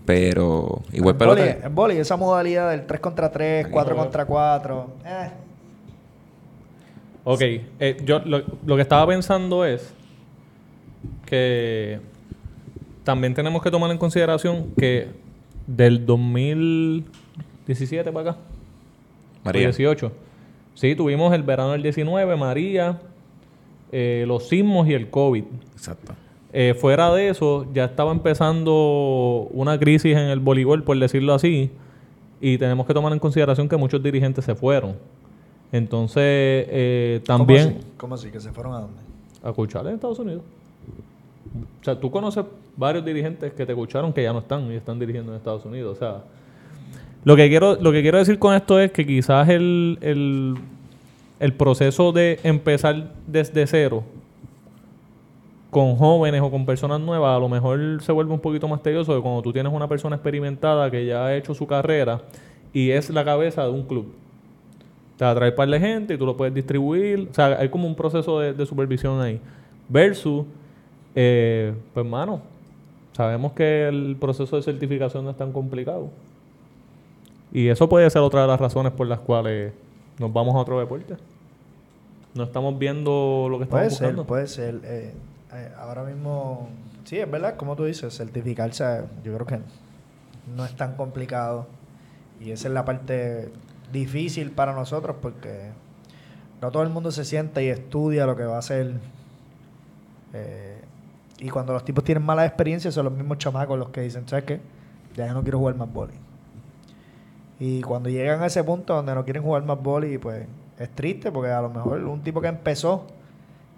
[0.06, 1.50] Pero igual en pelota.
[1.50, 4.88] en vóley, esa modalidad del 3 contra 3, 4 contra 4.
[5.06, 5.30] Eh,
[7.26, 9.94] Ok, eh, yo lo, lo que estaba pensando es
[11.26, 12.02] que
[13.06, 15.08] también tenemos que tomar en consideración que
[15.66, 18.40] del 2017 para acá,
[19.46, 19.62] María.
[19.62, 20.12] o 18,
[20.74, 23.00] sí, tuvimos el verano del 19, María,
[23.94, 25.46] eh, los sismos y el COVID.
[25.74, 26.16] Exacto.
[26.56, 31.72] Eh, fuera de eso, ya estaba empezando una crisis en el voleibol, por decirlo así,
[32.40, 34.96] y tenemos que tomar en consideración que muchos dirigentes se fueron.
[35.72, 37.70] Entonces, eh, también...
[37.70, 37.88] ¿Cómo así?
[37.98, 38.30] ¿Cómo así?
[38.30, 39.00] ¿Que se fueron a dónde?
[39.44, 40.44] A escuchar en Estados Unidos.
[41.82, 42.46] O sea, tú conoces
[42.78, 45.98] varios dirigentes que te escucharon que ya no están y están dirigiendo en Estados Unidos.
[45.98, 46.24] O sea,
[47.24, 50.56] lo que quiero, lo que quiero decir con esto es que quizás el, el,
[51.40, 54.04] el proceso de empezar desde cero
[55.74, 59.14] con jóvenes o con personas nuevas, a lo mejor se vuelve un poquito más tedioso
[59.14, 62.22] que cuando tú tienes una persona experimentada que ya ha hecho su carrera
[62.72, 64.14] y es la cabeza de un club.
[65.18, 67.28] Te va a traer par de gente y tú lo puedes distribuir.
[67.30, 69.40] O sea, hay como un proceso de, de supervisión ahí.
[69.90, 70.46] Versus,
[71.14, 72.42] eh, pues, mano,
[73.12, 76.10] sabemos que el proceso de certificación no es tan complicado.
[77.52, 79.74] Y eso puede ser otra de las razones por las cuales
[80.18, 81.16] nos vamos a otro deporte.
[82.34, 84.82] No estamos viendo lo que estamos Puede ser, puede ser.
[84.84, 85.14] Eh,
[85.56, 86.70] eh, ahora mismo,
[87.04, 89.60] sí, es verdad, como tú dices, certificarse, yo creo que
[90.56, 91.68] no es tan complicado.
[92.40, 93.52] Y esa es la parte
[93.92, 95.72] difícil para nosotros porque
[96.62, 98.94] no todo el mundo se sienta y estudia lo que va a hacer.
[100.34, 100.82] Eh,
[101.40, 104.46] y cuando los tipos tienen malas experiencias, son los mismos chamacos los que dicen, ¿sabes
[104.46, 104.62] qué?
[105.16, 106.14] Ya no quiero jugar más boli.
[107.60, 110.48] Y cuando llegan a ese punto donde no quieren jugar más boli, pues
[110.80, 113.06] es triste porque a lo mejor un tipo que empezó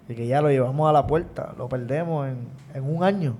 [0.08, 2.38] y que ya lo llevamos a la puerta, lo perdemos en,
[2.74, 3.34] en un año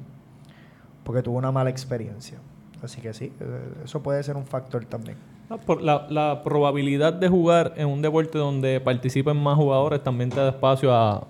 [1.07, 2.39] porque tuvo una mala experiencia.
[2.83, 5.17] Así que sí, eh, eso puede ser un factor también.
[5.65, 10.41] Por la, la probabilidad de jugar en un deporte donde participen más jugadores también te
[10.41, 11.25] da espacio a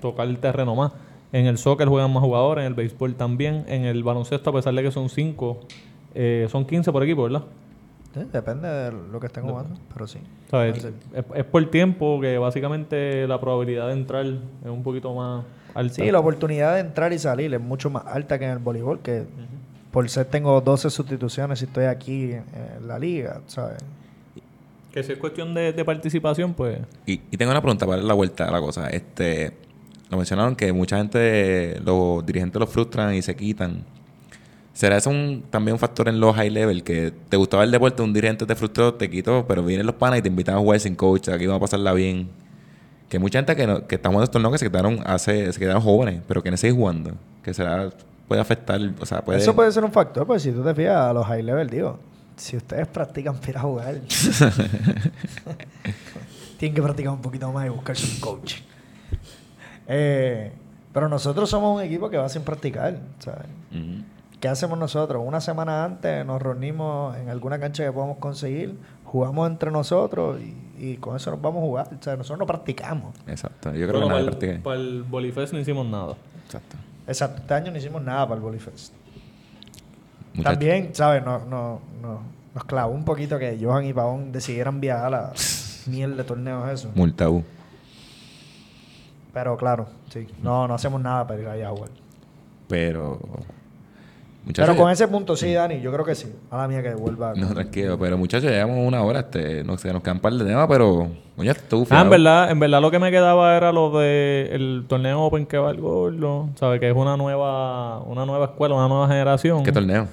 [0.00, 0.92] tocar el terreno más.
[1.32, 4.74] En el soccer juegan más jugadores, en el béisbol también, en el baloncesto a pesar
[4.74, 5.60] de que son 5,
[6.48, 7.42] son 15 por equipo, ¿verdad?
[8.14, 10.20] Sí, depende de lo que estén jugando, pero sí.
[10.50, 10.80] ¿Sabes?
[10.80, 15.44] Puede Es, es por tiempo que básicamente la probabilidad de entrar es un poquito más
[15.74, 15.94] alta.
[15.94, 19.00] Sí, la oportunidad de entrar y salir es mucho más alta que en el voleibol,
[19.00, 19.24] que
[19.90, 22.44] por ser tengo 12 sustituciones y estoy aquí en,
[22.78, 23.78] en la liga, ¿sabes?
[24.92, 26.78] Que si es cuestión de, de participación, pues...
[27.04, 28.88] Y, y tengo una pregunta para darle la vuelta a la cosa.
[28.90, 29.52] Este,
[30.08, 33.84] lo mencionaron que mucha gente, los dirigentes los frustran y se quitan.
[34.74, 36.82] ¿Será eso un, también un factor en los high level?
[36.82, 40.18] Que te gustaba el deporte, un dirigente te frustró, te quitó, pero vienen los panas
[40.18, 42.28] y te invitan a jugar sin coach, aquí vamos a pasarla bien.
[43.08, 45.60] Que mucha gente que, no, que está jugando estos no que se quedaron hace, se
[45.60, 47.12] quedaron jóvenes, pero que no siguen jugando.
[47.44, 47.88] Que será,
[48.26, 49.38] puede afectar, o sea, puede...
[49.38, 52.00] Eso puede ser un factor, pues si tú te fijas a los high level, digo,
[52.34, 54.00] si ustedes practican para jugar,
[56.58, 58.56] tienen que practicar un poquito más y buscarse un coach.
[59.86, 60.50] Eh,
[60.92, 63.46] pero nosotros somos un equipo que va sin practicar, ¿sabes?
[63.70, 64.13] Ujú.
[64.44, 65.22] ¿Qué hacemos nosotros?
[65.24, 70.54] Una semana antes nos reunimos en alguna cancha que podamos conseguir, jugamos entre nosotros y,
[70.78, 71.88] y con eso nos vamos a jugar.
[71.98, 73.14] O sea, nosotros no practicamos.
[73.26, 73.72] Exacto.
[73.72, 76.14] Yo creo Bueno, que para, el, para el Bolifest no hicimos nada.
[76.44, 76.76] Exacto.
[77.06, 77.40] Exacto.
[77.40, 78.92] Este año no hicimos nada para el Bolifest.
[80.42, 81.24] También, ¿sabes?
[81.24, 82.20] No, no, no,
[82.54, 85.32] nos clavó un poquito que Johan y Pavón decidieran viajar a la
[85.86, 86.90] miel de torneos eso.
[86.94, 87.42] Multaú.
[89.32, 90.26] Pero claro, sí.
[90.42, 91.90] No, no hacemos nada para ir allá a jugar.
[92.68, 93.18] Pero.
[94.54, 96.30] Pero con ese punto sí, Dani, yo creo que sí.
[96.50, 97.32] A la mía que vuelva.
[97.34, 97.98] No, tranquilo.
[97.98, 99.20] Pero muchachos, llevamos una hora.
[99.20, 101.08] Este, no sé, nos quedan un par de temas, pero.
[101.36, 104.84] Coño, estuvo Ah, en verdad, en verdad lo que me quedaba era lo de el
[104.86, 106.48] torneo Open que va el gordo.
[106.56, 106.78] ¿Sabes?
[106.78, 109.64] Que es una nueva, una nueva escuela, una nueva generación.
[109.64, 110.06] ¿Qué torneo?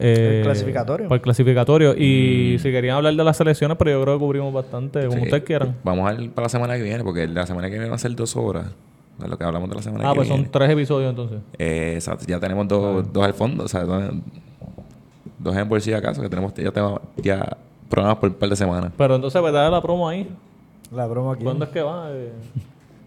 [0.00, 1.08] Eh, El clasificatorio.
[1.08, 1.94] Para el clasificatorio.
[1.96, 2.58] Y Mm.
[2.62, 5.22] si querían hablar de las selecciones, pero yo creo que cubrimos bastante, como Sí.
[5.24, 5.76] ustedes quieran.
[5.82, 7.98] Vamos a ir para la semana que viene, porque la semana que viene va a
[7.98, 8.66] ser dos horas.
[9.18, 10.44] De lo que hablamos de la semana Ah, que pues viene.
[10.44, 11.40] son tres episodios entonces.
[11.58, 12.24] Eh, exacto.
[12.28, 14.12] Ya tenemos dos, dos al fondo, o sea, dos,
[15.38, 17.56] dos en bolsillo acaso, que tenemos ya, tenemos ya
[17.88, 18.92] programas por un par de semanas.
[18.96, 19.70] Pero entonces, ¿verdad?
[19.70, 20.28] La promo ahí.
[20.92, 21.44] La broma aquí.
[21.44, 22.06] ¿Cuándo es que va?
[22.10, 22.32] Eh,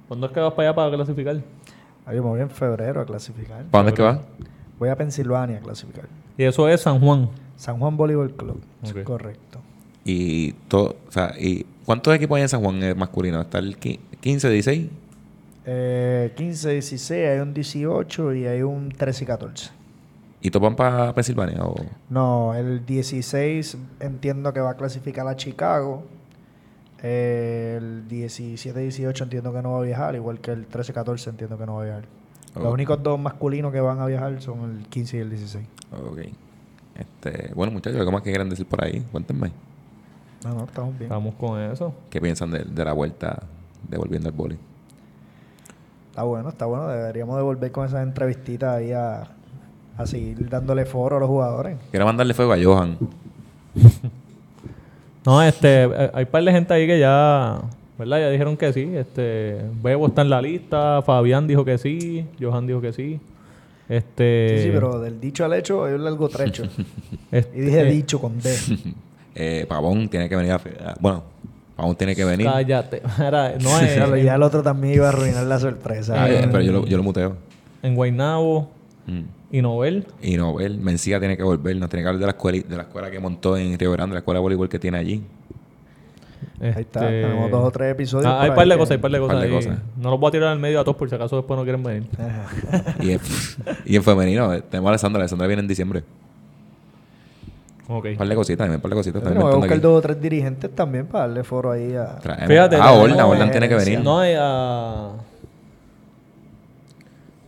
[0.07, 1.38] ¿Cuándo es que vas para allá para clasificar?
[2.05, 3.64] Ah, yo me voy en febrero a clasificar.
[3.66, 4.22] ¿Para dónde es que va?
[4.80, 6.05] Voy a Pensilvania a clasificar.
[6.38, 7.30] Y eso es San Juan.
[7.55, 8.59] San Juan Volleyball Club.
[8.84, 8.97] Eso Ok.
[8.99, 9.59] es correcto.
[10.03, 13.39] Y todo, o sea, y ¿cuántos equipos hay en San Juan eh, masculino?
[13.39, 14.89] ¿Está el qui- 15, 16?
[15.66, 19.70] Eh, 15, 16, hay un 18 y hay un 13 y 14.
[20.41, 21.64] ¿Y todos van para Pensilvania?
[21.64, 21.76] O...
[22.09, 26.03] No, el 16 entiendo que va a clasificar a Chicago.
[27.03, 31.66] Eh, el 17-18 entiendo que no va a viajar, igual que el 13-14 entiendo que
[31.66, 32.03] no va a viajar.
[32.55, 32.74] Los Ok.
[32.74, 35.66] únicos dos masculinos que van a viajar son el 15 y el 16.
[35.93, 36.20] Ok.
[36.95, 38.99] Este, bueno, muchachos, ¿algo más que quieran decir por ahí?
[39.12, 39.51] Cuéntenme.
[40.43, 41.03] No, no, estamos bien.
[41.03, 41.93] Estamos con eso.
[42.09, 43.43] ¿Qué piensan de, de la vuelta
[43.89, 44.57] devolviendo el boli?
[46.12, 46.88] Está bueno, está bueno.
[46.88, 49.24] Deberíamos de volver con esas entrevistitas ahí a,
[49.97, 51.78] a seguir dándole foro a los jugadores.
[51.89, 52.97] Quiero mandarle fuego a Johan.
[55.26, 57.62] No, este, eh, hay un par de gente ahí que ya,
[57.97, 58.20] ¿verdad?
[58.22, 58.91] Ya dijeron que sí.
[58.95, 63.20] Este, Bebo está en la lista, Fabián dijo que sí, Johan dijo que sí.
[63.88, 66.64] Este, Sí, sí, pero del dicho al hecho hay un largo trecho.
[67.32, 68.55] este, y dije dicho con D.
[69.34, 70.55] Eh, Pavón tiene que venir a...
[70.55, 71.24] a-
[71.76, 72.48] Bueno, Pavón tiene que venir.
[72.48, 73.02] Cállate.
[73.20, 76.24] Era- no es Claro, ya el otro también iba a arruinar la sorpresa.
[76.24, 77.36] Ah, eh, pero yo lo, yo lo muteo.
[77.84, 78.70] en Guaynabo
[79.08, 79.22] Mm.
[79.52, 80.06] y Nobel.
[80.22, 82.84] Y Nobel, Mencía tiene que volver, nos tiene que hablar de la escuela, de la
[82.84, 85.24] escuela que montó en Río Grande, la escuela de voleibol que tiene allí.
[86.62, 87.00] Ahí está.
[87.10, 88.28] Este, Tenemos dos o tres episodios.
[88.32, 89.42] Ah, hay par de que- cosas, hay par de par cosas.
[89.42, 89.78] de cosas.
[89.98, 91.82] No los voy a tirar al medio a todos por si acaso después no quieren
[91.82, 92.04] venir.
[93.02, 93.20] Y en,
[93.86, 96.04] y en femenino, tenemos a Alessandra, Alessandra viene en diciembre.
[97.94, 98.06] Ok.
[98.12, 99.22] Un par de cositas, también un par de cositas.
[99.24, 99.82] Voy a buscar aquí.
[99.82, 102.18] dos o tres dirigentes también para darle foro ahí a...
[102.20, 104.00] Traemos- Fíjate, ah, Orlan, Orlan tiene que venir.
[104.02, 105.10] No hay a...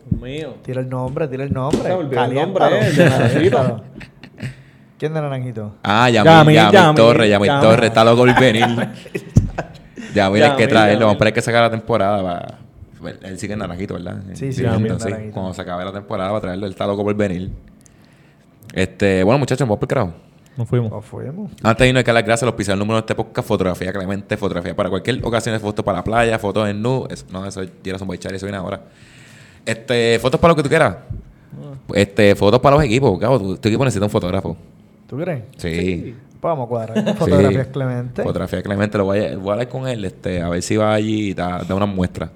[0.09, 0.55] Dios mío.
[0.63, 1.91] Tira el nombre, tira el nombre.
[1.91, 2.69] Olvidó el Caliéntalo.
[2.69, 3.57] nombre, eh, de Naranjito.
[3.57, 3.83] Caliéntalo.
[4.99, 5.75] ¿Quién de Naranjito?
[5.83, 7.61] Ah, Yamil, Yamil, Yamil, Yamil, Torres, Yamil Yamil.
[7.61, 8.65] Torres, está loco por venir.
[10.15, 12.59] Yamil hay que traerlo, vamos a esperar que se acabe la temporada para...
[13.23, 14.17] Él- sigue en Naranjito, ¿verdad?
[14.33, 15.33] Sí, sí, Yamil, Naranjito.
[15.33, 17.51] Cuando se acabe la temporada va a traerlo, él está loco por venir.
[18.73, 20.13] Este, bueno, muchachos, vamos por el carajo.
[20.57, 20.91] Nos fuimos.
[20.91, 21.51] ¿O fuimos?
[21.63, 23.47] Antes de irnos hay que dar las gracias a los pisados número de este podcast,
[23.47, 27.45] fotografía Clemente, fotografía para cualquier ocasión, fotos para la playa, fotos en nu, eso- no,
[27.45, 28.81] eso ya son Boichari, eso viene ahora.
[29.65, 30.97] Este, fotos para lo que tú quieras.
[31.93, 34.55] Este, fotos para los equipos, cabo, tu, tu equipo necesita un fotógrafo.
[35.07, 35.43] ¿Tú crees?
[35.57, 36.15] Sí.
[36.39, 37.03] Pues vamos a cuadrar.
[37.03, 37.71] con Fotografías Sí.
[37.73, 38.23] Clemente.
[38.23, 40.93] Fotografía Clemente, lo voy a, voy a hablar con él, este, a ver si va
[40.93, 42.29] allí y da, da una muestra.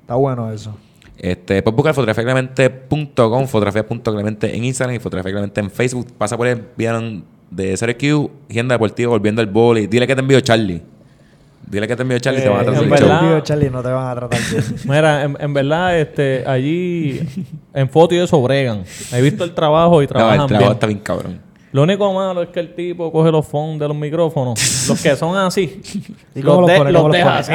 [0.00, 0.74] Está bueno eso.
[1.16, 6.12] Este, puedes buscar fotografiaclemente.com, fotografía.clemente en Instagram y fotografía Clemente en Facebook.
[6.18, 7.24] Pasa por el vieron
[7.54, 9.86] de SRQ, Agenda Deportiva, volviendo al boli.
[9.86, 10.82] Dile que te envió Charlie.
[11.66, 13.82] Dile que te envió Charlie y te van a Eh, tratar en verdad- Charlie, no
[13.82, 14.64] te van a tratar bien.
[14.84, 17.20] Mira, en, en verdad, este, allí
[17.72, 18.84] en foto y eso bregan.
[19.12, 20.72] He visto el trabajo y No, trabajan el trabajo bien.
[20.74, 21.40] está bien cabrón.
[21.72, 25.16] Lo único malo es que el tipo coge los fondos de los micrófonos, los que
[25.16, 25.80] son así,
[26.34, 27.52] ¿Y los, de- los ¿Cómo los deja así.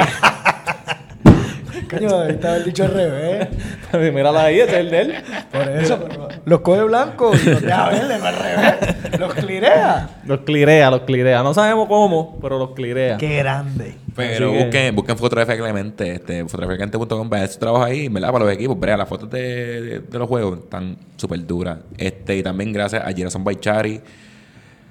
[1.89, 3.47] Coño, ahí estaba el dicho al revés.
[4.13, 5.13] Mírala ahí, ese es el de él.
[5.51, 9.19] Por eso, pero los coge blancos y los deja verdes al revés.
[9.19, 10.09] Los clirea.
[10.25, 11.43] Los clirea, los clirea.
[11.43, 13.17] No sabemos cómo, pero los clirea.
[13.17, 13.95] Qué grande.
[14.15, 18.31] Pero Así que- busquen, busquen fotografía Clemente, este, fotografiaclemente.com, vean su trabajo ahí, ¿verdad?
[18.31, 21.77] Para los equipos, vean las fotos de, de- de los juegos, están súper duras.
[21.97, 24.01] Este, y también gracias a Gerson Baichari.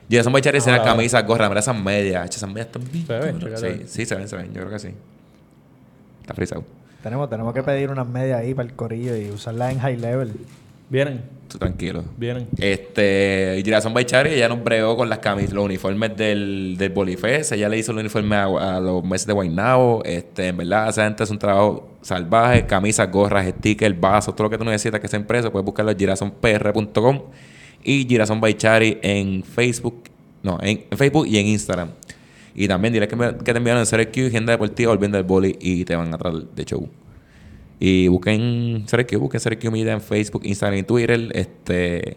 [0.09, 3.05] Gerson Baichari tiene las Ahora, camisas, gorras, mira esas medias, esas medias están bien
[3.57, 3.79] Se.
[3.79, 4.91] Sí, sí, se ven, se ven, yo creo que sí.
[6.23, 6.63] Está frisado.
[7.07, 10.33] Tenemos, tenemos que pedir unas medias ahí para el corillo y usarlas en high level.
[10.91, 12.03] Vienen, Tú tranquilo.
[12.17, 12.49] vienen.
[12.59, 17.53] Este, Girasón Baichari, ella nos bregó con las camisas, los uniformes del, del Bolifest.
[17.53, 20.03] Ella le hizo el uniforme a, a los meses de Guaynabo.
[20.05, 24.51] Este, en verdad, esa gente hace un trabajo salvajes, camisas, gorras, stickers, vasos, todo lo
[24.51, 27.21] que tú necesitas que sea impreso, puedes buscarlo en girasonpr.com
[27.85, 30.03] y Girasón by Chari en Facebook,
[30.43, 31.91] no, en, en Facebook y en Instagram.
[32.59, 35.57] Y también dile que, me- que te enviaron en CRQ, Agenda Deportiva, volviendo del boli
[35.61, 36.89] y te van a traer de show.
[37.79, 42.17] Y busquen CRQ, busquen CRQ Media en Facebook, Instagram y Twitter, este,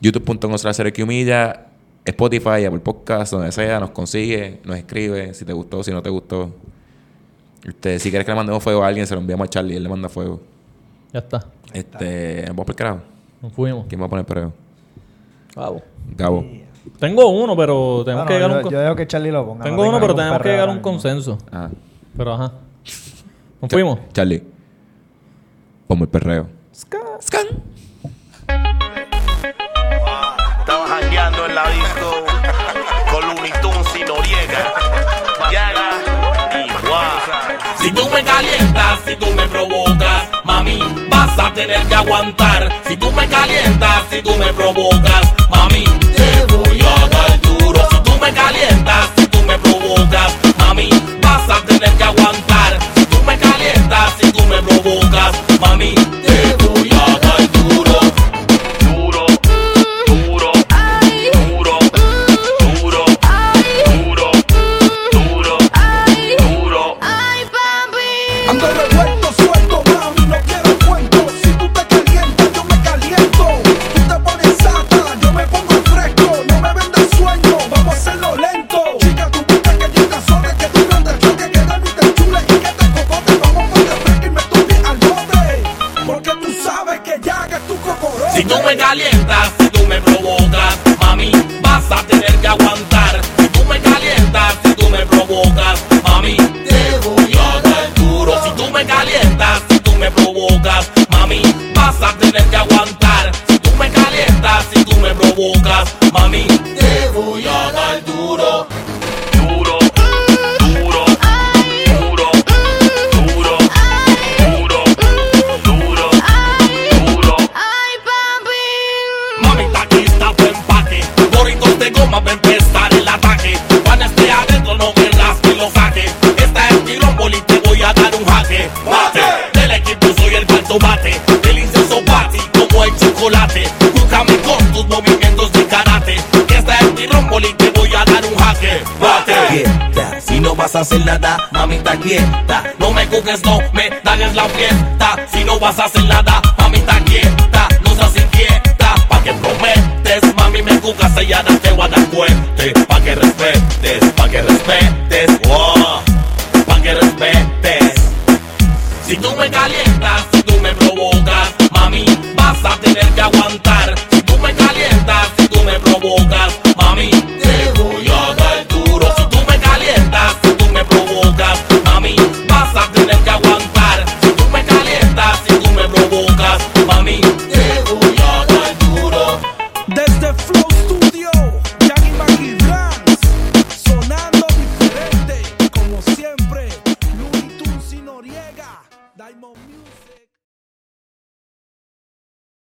[0.00, 1.66] youtube.com slash CRQ Media,
[2.04, 6.10] Spotify, Apple Podcast, donde sea, nos consigue, nos escribe, si te gustó, si no te
[6.10, 6.54] gustó.
[7.64, 9.82] Este, si quieres que le mandemos fuego a alguien, se lo enviamos a Charlie, él
[9.82, 10.40] le manda fuego.
[11.12, 11.44] Ya está.
[11.72, 13.00] Este, vamos por el carajo.
[13.42, 13.86] Nos fuimos.
[13.88, 14.52] ¿Quién va a poner perreo?
[15.56, 15.82] Vamos.
[16.16, 16.46] Gabo.
[16.98, 19.30] Tengo uno, pero tenemos Bueno, que llegar a yo, un con- yo dejo que Charlie
[19.30, 19.64] lo ponga.
[19.64, 21.38] Tengo no uno, pero tenemos que llegar a un consenso.
[21.50, 21.70] Ajá.
[22.16, 22.52] Pero ajá.
[23.60, 23.98] Nos fuimos.
[24.12, 24.42] Charlie.
[25.86, 26.48] Ponme el perreo.
[26.74, 27.46] Scan.
[30.60, 32.12] Estaba jangueando en la disco
[33.10, 34.72] con Looney Tunes y Noriega.
[35.52, 35.90] Yaga
[36.64, 37.12] y Guá.
[37.78, 40.78] Si tú me calientas, si tú me provocas, mami,
[41.10, 42.72] vas a tener que aguantar.
[42.86, 45.84] Si tú me calientas, si tú me provocas, mami,
[47.08, 47.80] dar duro.
[47.90, 50.90] Si tú me calientas, si tú me provocas, mami,
[51.22, 52.78] vas a tener que aguantar.
[52.96, 55.94] Si tú me calientas, si tú me provocas, mami,